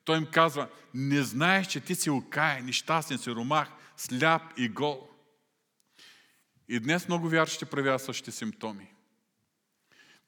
[0.04, 5.08] той им казва, не знаеш, че ти си окаян, нещастен, сиромах, сляп и гол.
[6.68, 8.94] И днес много вярващи проявяват същите симптоми.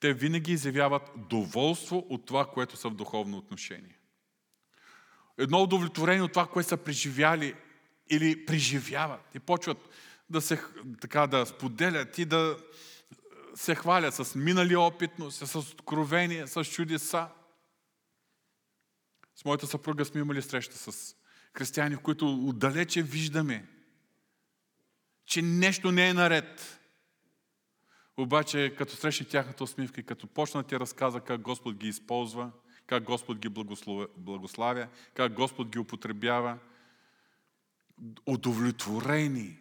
[0.00, 3.98] Те винаги изявяват доволство от това, което са в духовно отношение.
[5.38, 7.54] Едно удовлетворение от това, което са преживяли
[8.10, 9.20] или преживяват.
[9.34, 9.78] И почват
[10.30, 10.62] да се
[11.00, 12.56] така да споделят и да
[13.54, 17.28] се хвалят с минали опитност, с откровение, с чудеса.
[19.36, 21.16] С моята съпруга сме имали среща с
[21.54, 23.66] християни, в които отдалече виждаме,
[25.26, 26.80] че нещо не е наред.
[28.16, 32.50] Обаче, като срещне тяхната усмивка и като почна да ти разказа как Господ ги използва,
[32.86, 33.48] как Господ ги
[34.16, 36.58] благославя, как Господ ги употребява,
[38.26, 39.58] удовлетворени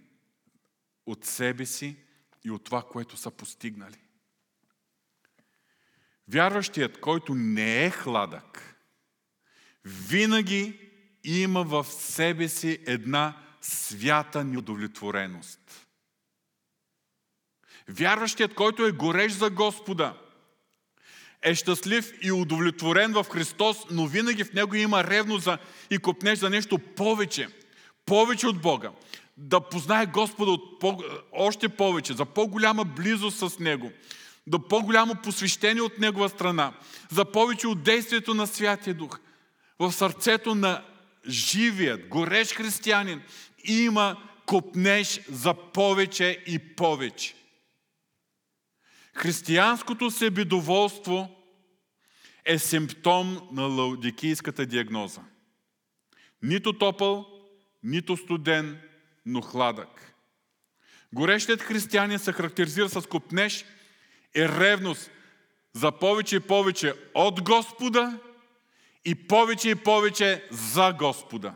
[1.06, 1.98] от себе си
[2.46, 4.00] и от това, което са постигнали.
[6.28, 8.76] Вярващият, който не е хладък,
[9.86, 10.90] винаги
[11.24, 15.60] има в себе си една свята неудовлетвореност.
[17.90, 20.14] Вярващият, който е горещ за Господа,
[21.42, 25.58] е щастлив и удовлетворен в Христос, но винаги в него има ревност за,
[25.90, 27.48] и копнеж за нещо повече.
[28.06, 28.92] Повече от Бога.
[29.38, 33.92] Да познае Господа от по, още повече, за по-голяма близост с Него,
[34.48, 36.74] да по-голямо посвещение от Негова страна,
[37.12, 39.20] за повече от действието на Святия Дух.
[39.80, 40.84] В сърцето на
[41.28, 43.22] живият, горещ християнин
[43.64, 47.36] има копнеж за повече и повече.
[49.14, 51.44] Християнското себедоволство
[52.46, 55.22] е симптом на лаудикийската диагноза.
[56.42, 57.26] Нито топъл,
[57.84, 58.82] нито студен,
[59.26, 60.14] но хладък.
[61.14, 63.66] Горещият християнин се характеризира с копнеж
[64.36, 65.12] и ревност
[65.74, 68.20] за повече и повече от Господа
[69.06, 71.54] и повече и повече за Господа.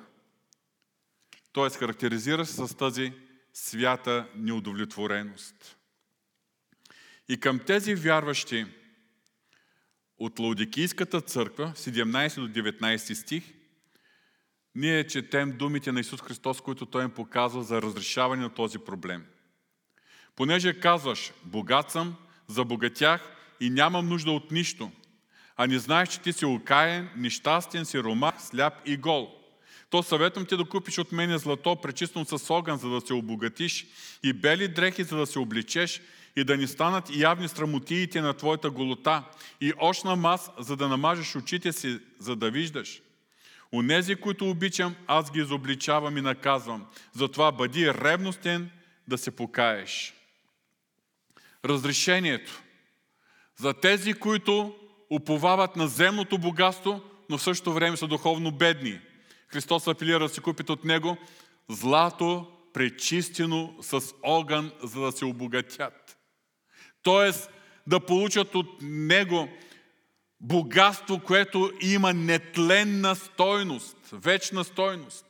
[1.57, 3.13] Характеризира се с тази
[3.53, 5.77] свята неудовлетвореност.
[7.29, 8.65] И към тези вярващи
[10.17, 13.43] от Лаудикийската църква, 17 до 19 стих,
[14.75, 19.25] ние четем думите на Исус Христос, които Той им показва за разрешаване на този проблем.
[20.35, 22.15] Понеже казваш, богат съм,
[22.47, 24.91] забогатях и нямам нужда от нищо,
[25.55, 29.36] а не знаеш, че ти си окаен, нещастен, сиромах, сляп и гол.
[29.89, 33.85] То съветвам ти да купиш от мене злато, пречистено с огън, за да се обогатиш,
[34.23, 36.01] и бели дрехи, за да се обличеш,
[36.35, 39.23] и да ни станат явни срамотиите на твоята голота,
[39.61, 43.01] и очна мас, за да намажеш очите си, за да виждаш.
[43.73, 46.85] Онези, които обичам, аз ги изобличавам и наказвам.
[47.13, 48.69] Затова бъди ревностен
[49.07, 50.13] да се покаеш.
[51.65, 52.61] Разрешението
[53.57, 54.75] за тези, които
[55.09, 58.99] уповават на земното богатство, но в същото време са духовно бедни.
[59.47, 61.17] Христос апелира да се купите от Него
[61.69, 66.17] злато, пречистено с огън, за да се обогатят.
[67.03, 67.49] Тоест
[67.87, 69.49] да получат от Него
[70.41, 75.25] богатство, което има нетленна стойност, вечна стойност.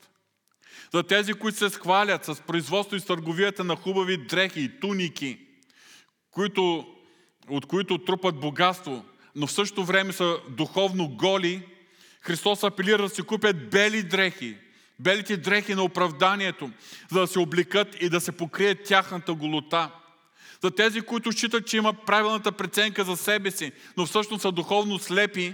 [0.94, 5.40] За тези, които се схвалят с производство и с търговията на хубави дрехи и туники,
[6.32, 6.88] които,
[7.50, 9.06] от които трупат богатство,
[9.36, 11.68] но в същото време са духовно голи,
[12.28, 14.58] Христос апелира да се купят бели дрехи,
[15.00, 16.72] белите дрехи на оправданието,
[17.12, 19.92] за да се обликат и да се покрият тяхната голота.
[20.64, 25.00] За тези, които считат, че имат правилната преценка за себе си, но всъщност са духовно
[25.00, 25.54] слепи,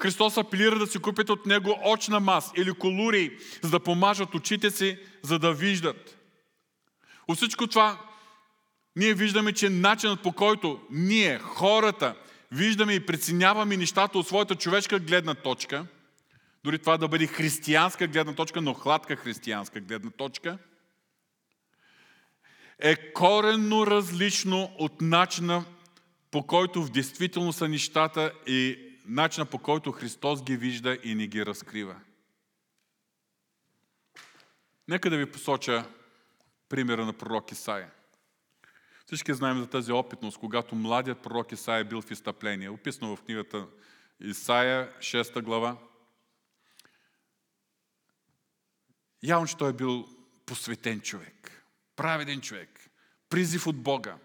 [0.00, 4.70] Христос апелира да си купите от Него очна мас или колури, за да помажат очите
[4.70, 6.18] си, за да виждат.
[7.28, 7.98] От всичко това,
[8.96, 12.14] ние виждаме, че начинът по който ние, хората,
[12.52, 15.86] виждаме и преценяваме нещата от своята човешка гледна точка,
[16.64, 20.58] дори това да бъде християнска гледна точка, но хладка християнска гледна точка,
[22.78, 25.64] е коренно различно от начина
[26.30, 31.26] по който в действителност са нещата и начина по който Христос ги вижда и ни
[31.26, 31.96] ги разкрива.
[34.88, 35.84] Нека да ви посоча
[36.68, 37.90] примера на пророк Исаия.
[39.08, 42.70] Всички знаем за тази опитност, когато младият пророк Исаия бил в изтъпление.
[42.70, 43.66] Описано в книгата
[44.20, 45.76] Исаия, 6 глава.
[49.22, 50.08] Явно, че той е бил
[50.46, 51.64] посветен човек,
[51.96, 52.90] праведен човек,
[53.28, 54.18] призив от Бога.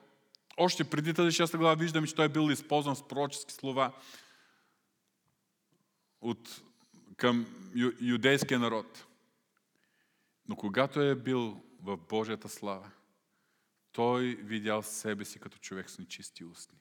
[0.58, 3.94] Още преди тази 6 глава виждаме, че той е бил използван с пророчески слова
[6.22, 6.62] от,
[7.18, 9.06] към ю, юдейския народ.
[10.48, 12.92] Но когато е бил в Божията слава,
[13.94, 16.78] той видял себе си като човек с нечисти устни.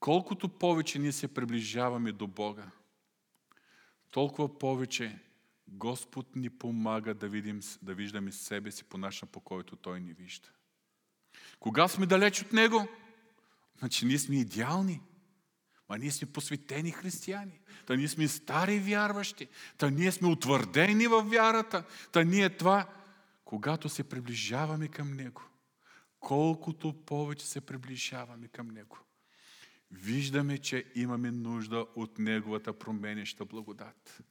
[0.00, 2.70] Колкото повече ние се приближаваме до Бога,
[4.10, 5.18] толкова повече
[5.68, 10.12] Господ ни помага да, видим, да виждаме себе си по начина, по който Той ни
[10.12, 10.48] вижда.
[11.60, 12.88] Кога сме далеч от Него,
[13.78, 15.00] значи ние сме идеални.
[15.88, 17.60] Ма ние сме посветени християни.
[17.86, 19.48] Та ние сме стари вярващи.
[19.78, 21.84] Та ние сме утвърдени в вярата.
[22.12, 22.86] Та ние това,
[23.46, 25.42] когато се приближаваме към Него,
[26.20, 28.98] колкото повече се приближаваме към Него,
[29.90, 34.22] виждаме, че имаме нужда от Неговата променеща благодат.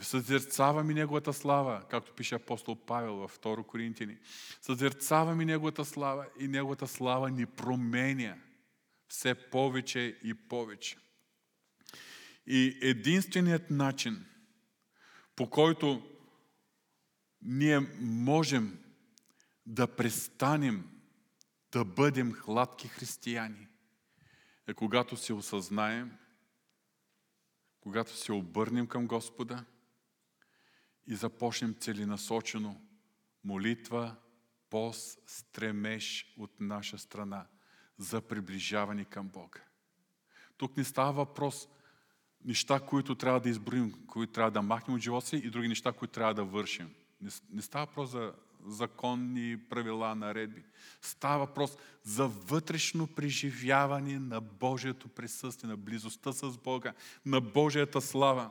[0.00, 4.18] Съзерцаваме Неговата слава, както пише апостол Павел във 2 Коринтини.
[4.60, 8.36] Съзерцаваме Неговата слава и Неговата слава ни променя
[9.08, 10.96] все повече и повече.
[12.46, 14.26] И единственият начин,
[15.36, 16.17] по който
[17.42, 18.78] ние можем
[19.66, 20.98] да престанем
[21.72, 23.68] да бъдем хладки християни,
[24.66, 26.12] е когато се осъзнаем,
[27.80, 29.64] когато се обърнем към Господа
[31.06, 32.80] и започнем целенасочено
[33.44, 34.16] молитва,
[34.70, 37.46] пост, стремеж от наша страна
[37.98, 39.60] за приближаване към Бога.
[40.56, 41.68] Тук не става въпрос
[42.44, 45.92] неща, които трябва да изброим, които трябва да махнем от живота си и други неща,
[45.92, 46.94] които трябва да вършим.
[47.20, 48.34] Не, не става въпрос за
[48.66, 50.64] законни правила, наредби.
[51.02, 56.94] Става въпрос за вътрешно преживяване на Божието присъствие, на близостта с Бога,
[57.26, 58.50] на Божията слава.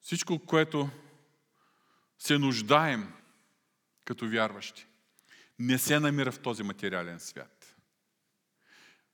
[0.00, 0.88] Всичко, което
[2.18, 3.12] се нуждаем
[4.04, 4.86] като вярващи,
[5.58, 7.51] не се намира в този материален свят.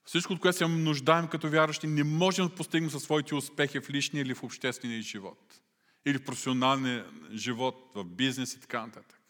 [0.09, 3.91] Всичко, от което се нуждаем като вярващи, не можем да постигнем със своите успехи в
[3.91, 5.61] личния или в обществения живот.
[6.07, 9.21] Или в професионалния живот, в бизнес и така нататък.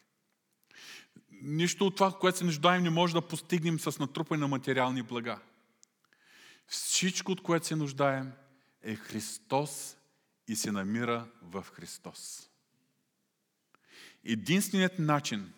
[1.43, 5.39] Нищо от това, което се нуждаем, не може да постигнем с натрупане на материални блага.
[6.67, 8.33] Всичко, от което се нуждаем,
[8.83, 9.97] е Христос
[10.49, 12.51] и се намира в Христос.
[14.25, 15.53] Единственият начин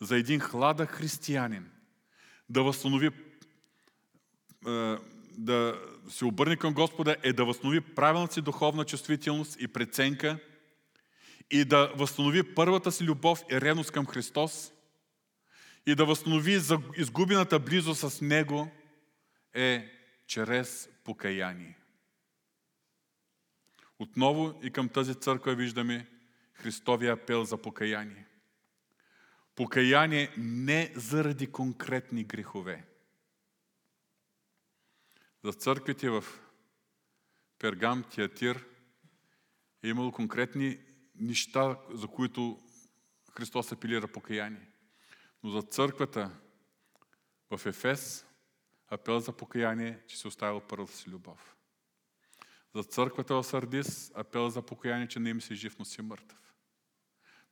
[0.00, 1.70] за един хлада християнин
[2.48, 3.10] да възстанови,
[5.38, 10.38] да се обърне към Господа е да възстанови правилната си духовна чувствителност и преценка
[11.50, 14.72] и да възстанови първата си любов и ревност към Христос
[15.86, 16.60] и да възстанови
[16.96, 18.70] изгубената близо с Него
[19.54, 19.92] е
[20.26, 21.78] чрез покаяние.
[23.98, 26.06] Отново и към тази църква виждаме
[26.52, 28.26] Христовия апел за покаяние.
[29.54, 32.87] Покаяние не заради конкретни грехове.
[35.44, 36.24] За църквите в
[37.58, 38.66] Пергам, Театир
[39.82, 40.78] е имало конкретни
[41.14, 42.58] неща, за които
[43.32, 44.70] Христос апелира покаяние.
[45.42, 46.30] Но за църквата
[47.50, 48.26] в Ефес
[48.88, 51.56] апел за покаяние, че се оставил първата си любов.
[52.74, 56.54] За църквата в Сардис апел за покаяние, че не им си жив, но си мъртъв.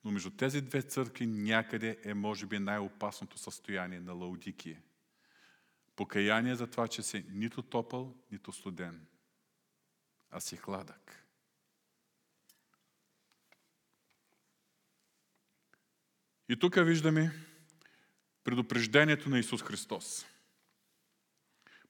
[0.05, 4.82] Но между тези две църкви някъде е, може би, най-опасното състояние на Лаудикия.
[5.97, 9.07] Покаяние за това, че си нито топъл, нито студен,
[10.30, 11.26] а си хладък.
[16.49, 17.32] И тук виждаме
[18.44, 20.26] предупреждението на Исус Христос.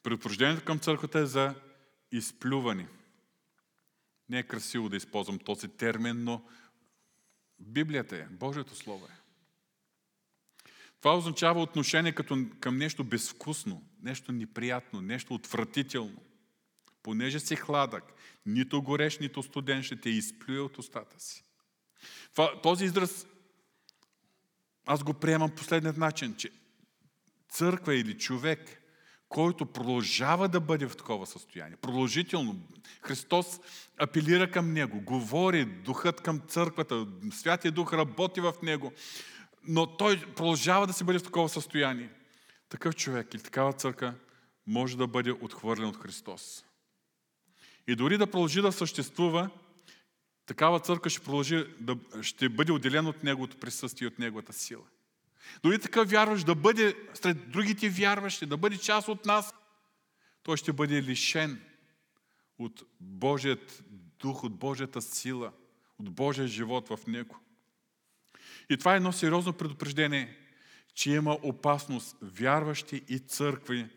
[0.02, 1.54] Предупреждението към църквата е за
[2.12, 2.88] изплюване.
[4.28, 6.48] Не е красиво да използвам този термин, но
[7.58, 9.25] Библията е, Божието Слово е.
[11.06, 16.22] Това означава отношение като към нещо безвкусно, нещо неприятно, нещо отвратително.
[17.02, 18.04] Понеже си хладък,
[18.46, 21.44] нито гореш, нито студен ще те изплюе от устата си.
[22.32, 23.26] Това, този израз
[24.86, 26.50] аз го приемам последният начин, че
[27.48, 28.82] църква или човек,
[29.28, 32.68] който продължава да бъде в такова състояние, продължително,
[33.02, 33.60] Христос
[33.98, 38.92] апелира към него, говори духът към църквата, Святия Дух работи в него,
[39.68, 42.10] но той продължава да се бъде в такова състояние.
[42.68, 44.14] Такъв човек или такава църква
[44.66, 46.64] може да бъде отхвърлен от Христос.
[47.86, 49.50] И дори да продължи да съществува,
[50.46, 54.84] такава църква ще, продължи да, ще бъде отделен от Неговото присъствие и от Неговата сила.
[55.62, 59.54] Дори такъв вярващ да бъде сред другите вярващи, да бъде част от нас,
[60.42, 61.62] той ще бъде лишен
[62.58, 63.84] от Божият
[64.18, 65.52] дух, от Божията сила,
[65.98, 67.36] от Божия живот в него.
[68.70, 70.36] И това е едно сериозно предупреждение,
[70.94, 73.88] че има опасност вярващи и църкви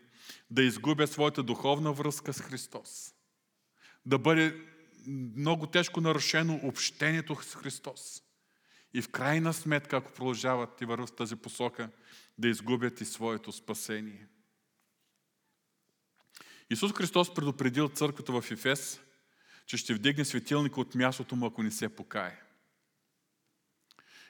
[0.50, 3.14] да изгубят своята духовна връзка с Христос.
[4.06, 4.60] Да бъде
[5.36, 8.22] много тежко нарушено общението с Христос.
[8.94, 11.90] И в крайна сметка, ако продължават и върват в тази посока,
[12.38, 14.26] да изгубят и своето спасение.
[16.70, 19.00] Исус Христос предупредил църквата в Ефес,
[19.66, 22.40] че ще вдигне светилника от мястото му, ако не се покае.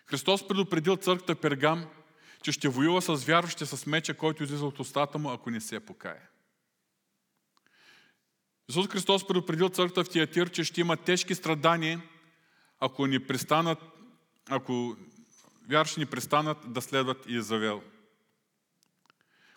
[0.07, 1.87] Христос предупредил църквата Пергам,
[2.43, 5.81] че ще воюва с вярващите с меча, който излиза от устата му, ако не се
[5.81, 6.21] покае.
[8.69, 12.03] Исус Христос предупредил църквата в Тиатир, че ще има тежки страдания,
[12.81, 13.79] ако ни престанат,
[14.49, 14.97] ако
[15.69, 17.83] вярващи ни престанат да следват Изавел.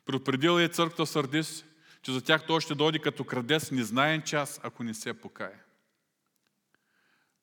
[0.06, 1.66] Предупредил е църквата в Сардис,
[2.02, 5.64] че за тях той ще дойде като крадес в незнаен час, ако не се покае.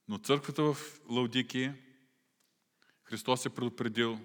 [0.09, 0.77] Но църквата в
[1.09, 1.77] Лаудикия
[3.11, 4.21] Христос е предупредил,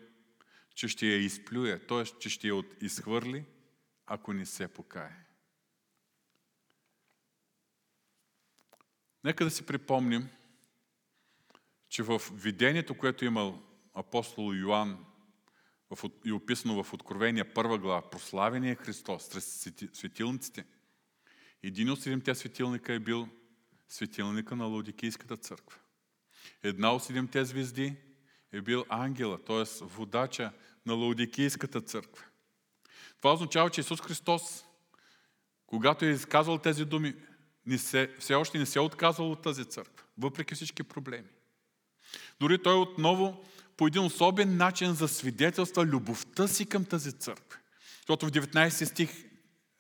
[0.76, 2.04] че ще я изплюе, т.е.
[2.04, 3.46] че ще я изхвърли,
[4.06, 5.26] ако не се покае.
[9.24, 10.30] Нека да си припомним,
[11.90, 13.64] че в видението, което е имал
[13.94, 15.06] апостол Йоанн
[16.26, 19.44] и описано в Откровение първа глава, прославения е Христос сред
[19.96, 20.66] светилниците,
[21.64, 23.30] един от седемте светилника е бил
[23.90, 25.80] светилника на Лаудикийската църква.
[26.64, 27.96] Една от седемте звезди
[28.56, 29.64] е бил ангела, т.е.
[29.82, 30.52] водача
[30.86, 32.24] на Лаудикийската църква.
[33.18, 34.66] Това означава, че Исус Христос,
[35.68, 37.16] когато е изказал тези думи,
[37.66, 41.28] не се, все още не се е отказал от тази църква, въпреки всички проблеми.
[42.40, 43.46] Дори той отново
[43.78, 47.60] по един особен начин засвидетелства любовта си към тази църква.
[47.98, 49.24] Защото в 19 стих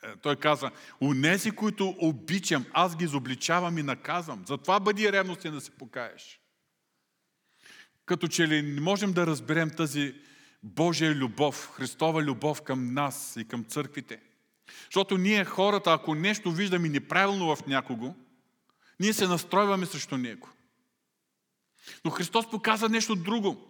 [0.03, 0.71] е, той казва,
[1.01, 4.43] унези, които обичам, аз ги изобличавам и наказвам.
[4.47, 6.39] Затова бъди ревностен да се покаеш.
[8.05, 10.15] Като че ли не можем да разберем тази
[10.63, 14.19] Божия любов, Христова любов към нас и към църквите.
[14.85, 18.15] Защото ние хората, ако нещо виждаме неправилно в някого,
[18.99, 20.49] ние се настройваме срещу него.
[22.05, 23.67] Но Христос показа нещо друго.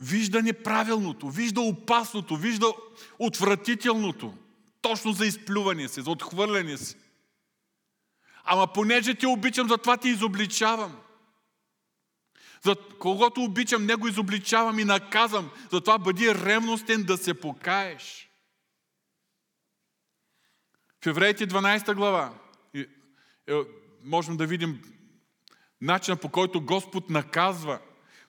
[0.00, 2.66] Вижда неправилното, вижда опасното, вижда
[3.18, 4.34] отвратителното.
[4.82, 6.96] Точно за изплюване си, за отхвърляне си.
[8.44, 10.96] Ама понеже те обичам, затова ти изобличавам.
[12.64, 15.50] За когото обичам, него изобличавам и наказвам.
[15.72, 18.30] Затова бъди ревностен да се покаеш.
[21.04, 22.34] В Евреите 12 глава
[22.74, 22.86] е,
[24.04, 24.82] можем да видим
[25.80, 27.78] начина по който Господ наказва,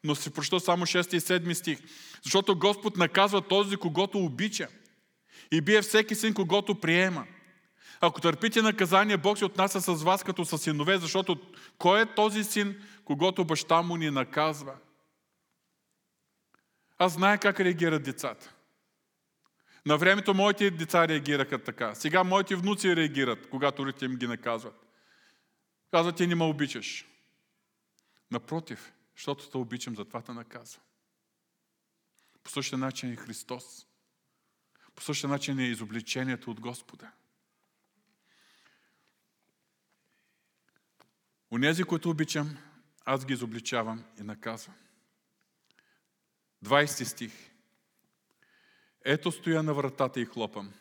[0.03, 1.79] но се прочета само 6 и 7 стих.
[2.23, 4.67] Защото Господ наказва този, когато обича
[5.51, 7.25] и бие всеки син, когато приема.
[8.01, 11.39] Ако търпите наказание, Бог се отнася с вас като с синове, защото
[11.77, 14.77] кой е този син, когато баща му ни наказва?
[16.97, 18.55] Аз знае как реагират децата.
[19.85, 21.95] На времето моите деца реагираха така.
[21.95, 24.85] Сега моите внуци реагират, когато родите им ги наказват.
[25.91, 27.05] Казват, ти не ме обичаш.
[28.31, 30.83] Напротив, защото те обичам, затова те наказвам.
[32.43, 33.87] По същия начин е Христос.
[34.95, 37.11] По същия начин е изобличението от Господа.
[41.51, 42.57] Онези, които обичам,
[43.05, 44.75] аз ги изобличавам и наказвам.
[46.65, 47.31] 20 стих.
[49.05, 50.73] Ето стоя на вратата и хлопам.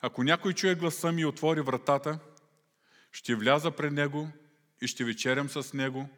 [0.00, 2.18] Ако някой чуе гласа ми и отвори вратата,
[3.12, 4.28] ще вляза пред него
[4.80, 6.08] и ще вечерям с него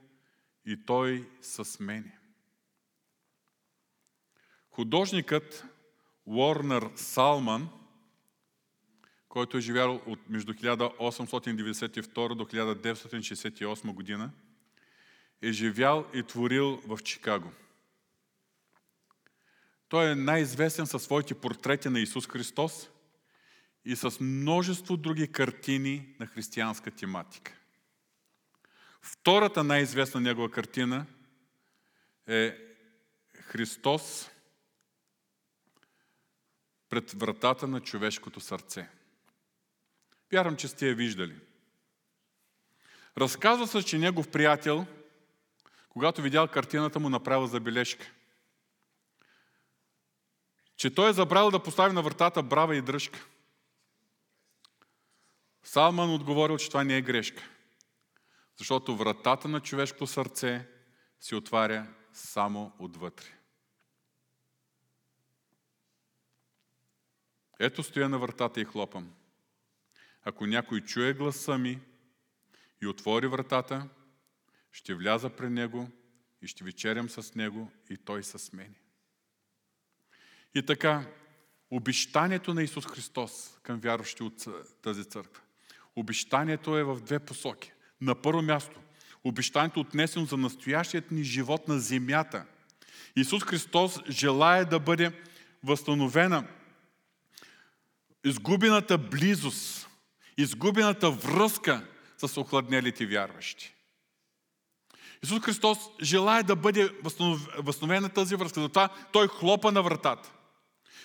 [0.66, 2.18] и той с мене.
[4.70, 5.64] Художникът
[6.26, 7.68] Уорнер Салман,
[9.28, 14.30] който е живял от между 1892 до 1968 година,
[15.42, 17.52] е живял и творил в Чикаго.
[19.88, 22.88] Той е най-известен със своите портрети на Исус Христос
[23.84, 27.52] и с множество други картини на християнска тематика.
[29.02, 31.06] Втората най-известна негова картина
[32.26, 32.58] е
[33.34, 34.30] Христос
[36.88, 38.88] пред вратата на човешкото сърце.
[40.32, 41.34] Вярвам, че сте я виждали.
[43.18, 44.86] Разказва се, че негов приятел,
[45.88, 48.12] когато видял картината му, направил забележка.
[50.76, 53.26] Че той е забравил да постави на вратата брава и дръжка.
[55.62, 57.48] Салман отговорил, че това не е грешка.
[58.56, 60.68] Защото вратата на човешкото сърце
[61.20, 63.26] се отваря само отвътре.
[67.60, 69.14] Ето стоя на вратата и хлопам.
[70.24, 71.80] Ако някой чуе гласа ми
[72.82, 73.88] и отвори вратата,
[74.72, 75.88] ще вляза при него
[76.42, 78.74] и ще вечерям с него и той с мен.
[80.54, 81.06] И така,
[81.70, 84.46] обещанието на Исус Христос към вярващи от
[84.82, 85.42] тази църква.
[85.96, 87.72] Обещанието е в две посоки.
[88.00, 88.80] На първо място,
[89.24, 92.46] обещанието отнесено за настоящият ни живот на земята.
[93.16, 95.12] Исус Христос желая да бъде
[95.64, 96.48] възстановена
[98.24, 99.88] изгубената близост,
[100.36, 101.88] изгубената връзка
[102.18, 103.74] с охладнелите вярващи.
[105.24, 106.90] Исус Христос желая да бъде
[107.58, 108.60] възстановена тази връзка.
[108.60, 110.32] Затова Той хлопа на вратата.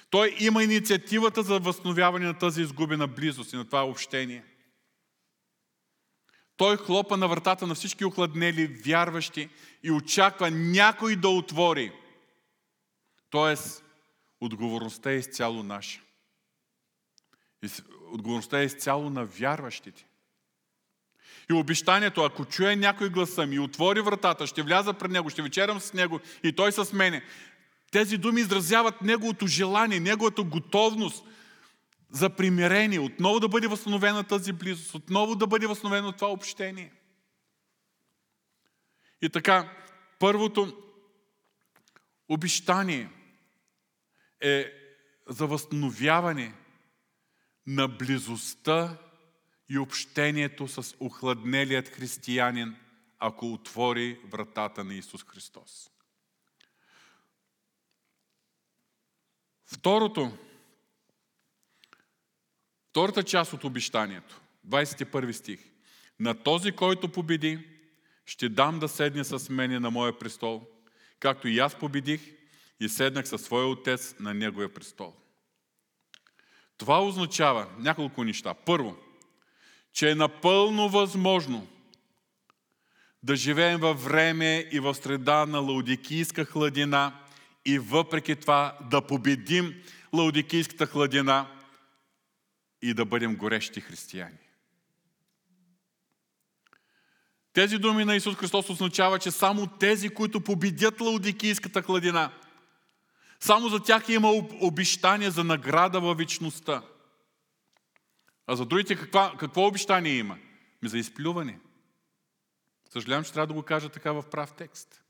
[0.09, 4.43] Той има инициативата за възстановяване на тази изгубена близост и на това общение.
[6.57, 9.49] Той хлопа на вратата на всички охладнели вярващи
[9.84, 11.91] и очаква някой да отвори.
[13.30, 13.84] Тоест,
[14.41, 16.01] отговорността е изцяло наша.
[18.11, 20.05] Отговорността е изцяло на вярващите.
[21.49, 25.80] И обещанието, ако чуе някой гласа ми отвори вратата, ще вляза пред него, ще вечерям
[25.80, 27.24] с него и той с мене.
[27.91, 31.26] Тези думи изразяват неговото желание, неговата готовност
[32.09, 36.93] за примирение, отново да бъде възстановена тази близост, отново да бъде възстановено това общение.
[39.21, 39.71] И така,
[40.19, 40.78] първото
[42.30, 43.09] обещание
[44.41, 44.74] е
[45.28, 46.53] за възстановяване
[47.67, 48.97] на близостта
[49.74, 52.76] и общението с охладнелият християнин,
[53.19, 55.89] ако отвори вратата на Исус Христос.
[59.65, 60.38] Второто,
[62.89, 65.59] втората част от обещанието, 21 стих.
[66.19, 67.67] На този, който победи,
[68.26, 70.67] ще дам да седне с мене на моя престол,
[71.19, 72.21] както и аз победих
[72.80, 75.15] и седнах със своя отец на неговия престол.
[76.78, 78.53] Това означава няколко неща.
[78.53, 78.97] Първо,
[79.94, 81.68] че е напълно възможно
[83.24, 87.20] да живеем във време и в среда на лаудикийска хладина
[87.66, 89.84] и въпреки това да победим
[90.14, 91.48] лаудикийската хладина
[92.82, 94.38] и да бъдем горещи християни.
[97.54, 102.32] Тези думи на Исус Христос означава, че само тези, които победят лаудикийската хладина,
[103.39, 104.32] само за тях има
[104.62, 106.82] обещание за награда във вечността.
[108.48, 110.38] А за другите каква, какво обещание има?
[110.82, 111.60] Ми за изплюване.
[112.89, 115.04] Съжалявам, че трябва да го кажа така в прав текст.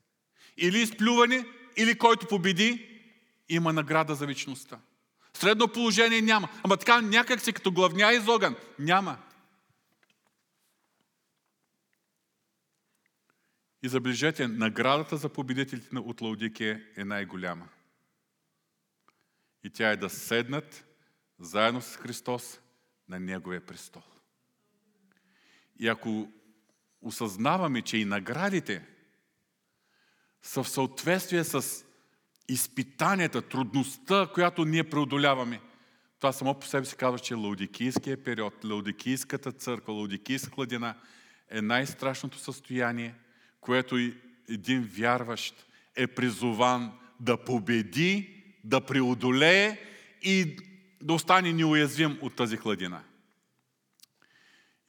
[0.56, 3.00] Или изплюване, или който победи,
[3.48, 4.78] има награда за вечността.
[5.34, 6.48] Средно положение няма.
[6.62, 8.56] Ама така някак си като главня из огън.
[8.78, 9.18] Няма.
[13.82, 17.68] И забележете, наградата за победителите от Лаудикия е най-голяма.
[19.64, 20.84] И тя е да седнат
[21.38, 22.60] заедно с Христос
[23.08, 24.02] на Неговия престол.
[25.78, 26.28] И ако
[27.02, 28.86] осъзнаваме, че и наградите
[30.42, 31.84] са в съответствие с
[32.48, 35.60] изпитанията, трудността, която ние преодоляваме,
[36.18, 40.94] това само по себе си казва, че Лаудикийския период, Лаудикийската църква, Лаудикийска хладина
[41.50, 43.14] е най-страшното състояние,
[43.60, 43.96] което
[44.48, 49.78] един вярващ е призован да победи, да преодолее
[50.22, 50.56] и
[51.04, 53.02] да остане неуязвим от тази хладина.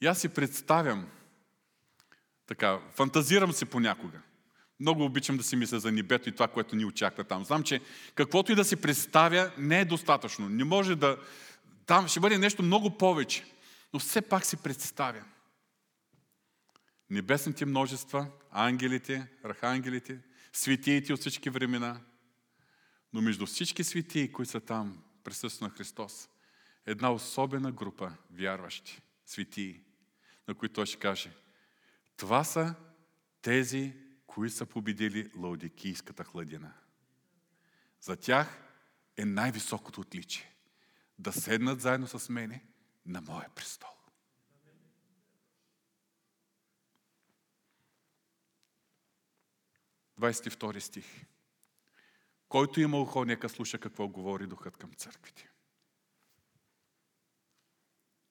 [0.00, 1.08] И аз си представям,
[2.46, 4.20] така, фантазирам се понякога.
[4.80, 7.44] Много обичам да си мисля за небето и това, което ни очаква там.
[7.44, 7.80] Знам, че
[8.14, 10.48] каквото и да си представя, не е достатъчно.
[10.48, 11.18] Не може да...
[11.86, 13.44] Там ще бъде нещо много повече.
[13.92, 15.24] Но все пак си представя.
[17.10, 20.18] Небесните множества, ангелите, архангелите,
[20.52, 22.00] светиите от всички времена.
[23.12, 26.28] Но между всички светии, които са там, присъствието на Христос,
[26.86, 29.82] една особена група вярващи, светии,
[30.48, 31.32] на които той ще каже,
[32.16, 32.74] това са
[33.42, 33.96] тези,
[34.26, 36.72] които са победили Лаудикийската хладина.
[38.00, 38.62] За тях
[39.16, 40.54] е най-високото отличие.
[41.18, 42.64] Да седнат заедно с мене
[43.06, 43.90] на моя престол.
[50.16, 51.26] Двадесет втори стих.
[52.48, 55.50] Който има ухо, нека слуша какво говори Духът към църквите.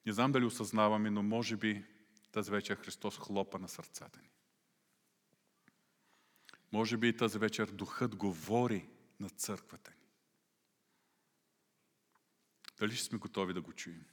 [0.05, 1.86] Не знам дали осъзнаваме, но може би
[2.32, 4.30] тази вечер Христос хлопа на сърцата ни.
[6.72, 8.89] Може би и тази вечер Духът говори
[9.20, 10.07] на църквата ни.
[12.80, 14.05] Дали ще сме готови да го чуем?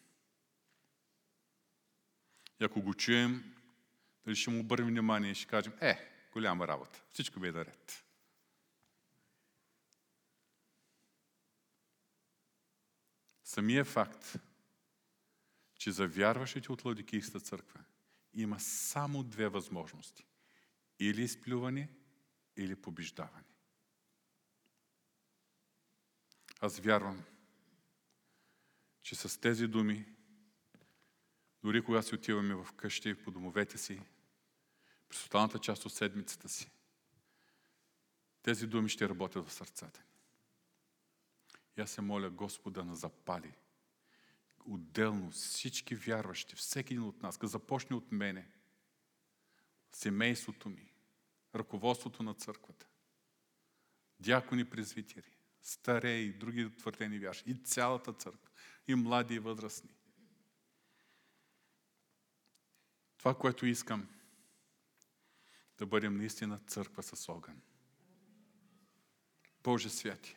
[2.61, 3.55] И ако го чуем,
[4.24, 8.05] дали ще му обърнем внимание и ще кажем, е, голяма работа, всичко ми е наред.
[13.53, 14.38] Самия факт,
[15.74, 17.84] че за вярващите от Ладикийската църква
[18.34, 20.26] има само две възможности.
[20.98, 21.88] Или изплюване,
[22.57, 23.44] или побеждаване.
[26.61, 27.24] Аз вярвам,
[29.03, 30.07] че с тези думи,
[31.62, 34.00] дори когато си отиваме в къщи, по домовете си,
[35.09, 36.70] през останалата част от седмицата си,
[38.42, 40.11] тези думи ще работят в сърцата ни.
[41.78, 43.54] И аз се моля Господа на запали
[44.64, 48.50] отделно всички вярващи, всеки един от нас, като започне от мене,
[49.92, 50.92] семейството ми,
[51.54, 52.86] ръководството на църквата,
[54.20, 58.50] дякони презвитери, стареи други утвърдени вярши, и цялата църква,
[58.88, 59.94] и млади и възрастни.
[63.18, 64.08] Това, което искам,
[65.78, 67.62] да бъдем наистина църква с огън.
[69.62, 70.36] Боже святи,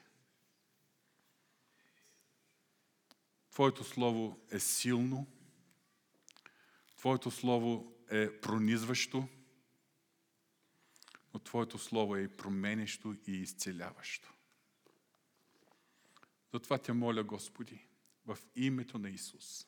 [3.56, 5.28] Твоето Слово е силно,
[6.98, 9.28] Твоето Слово е пронизващо,
[11.34, 14.34] но Твоето Слово е и променещо и изцеляващо.
[16.54, 17.88] Затова те моля, Господи,
[18.26, 19.68] в името на Исус,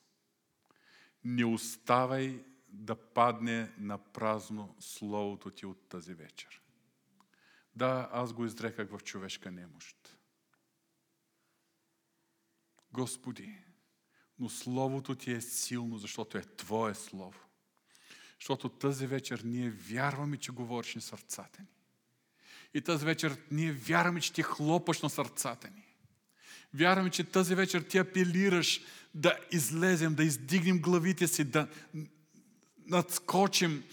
[1.24, 6.62] не оставай да падне на празно Словото Ти от тази вечер.
[7.74, 10.18] Да, аз го изреках в човешка немощ.
[12.92, 13.67] Господи,
[14.40, 17.40] но Словото ти е силно, защото е Твое Слово.
[18.40, 21.68] Защото тази вечер ние вярваме, че говориш на сърцата ни.
[22.74, 25.84] И тази вечер ние вярваме, че ти хлопаш на сърцата ни.
[26.74, 28.80] Вярваме, че тази вечер ти апелираш
[29.14, 31.68] да излезем, да издигнем главите си, да
[32.86, 33.84] надскочим,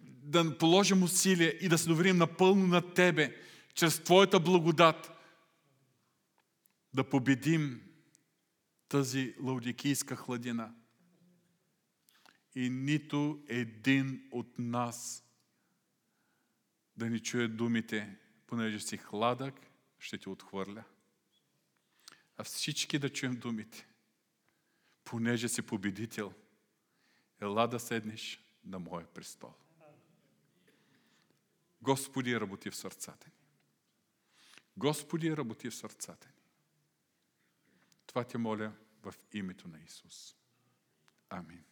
[0.00, 3.36] да положим усилия и да се доверим напълно на Тебе,
[3.74, 5.10] чрез Твоята благодат,
[6.94, 7.87] да победим
[8.88, 10.74] тази лаудикийска хладина.
[12.54, 15.24] И нито един от нас
[16.96, 19.54] да ни чуе думите, понеже си хладък,
[19.98, 20.84] ще те отхвърля.
[22.36, 23.86] А всички да чуем думите,
[25.04, 26.32] понеже си победител,
[27.40, 29.54] ела да седнеш на моя престол.
[31.82, 33.32] Господи, работи в сърцата ни.
[34.76, 36.37] Господи, работи в сърцата ни.
[38.18, 40.36] Това те моля в името на Исус.
[41.30, 41.67] Амин.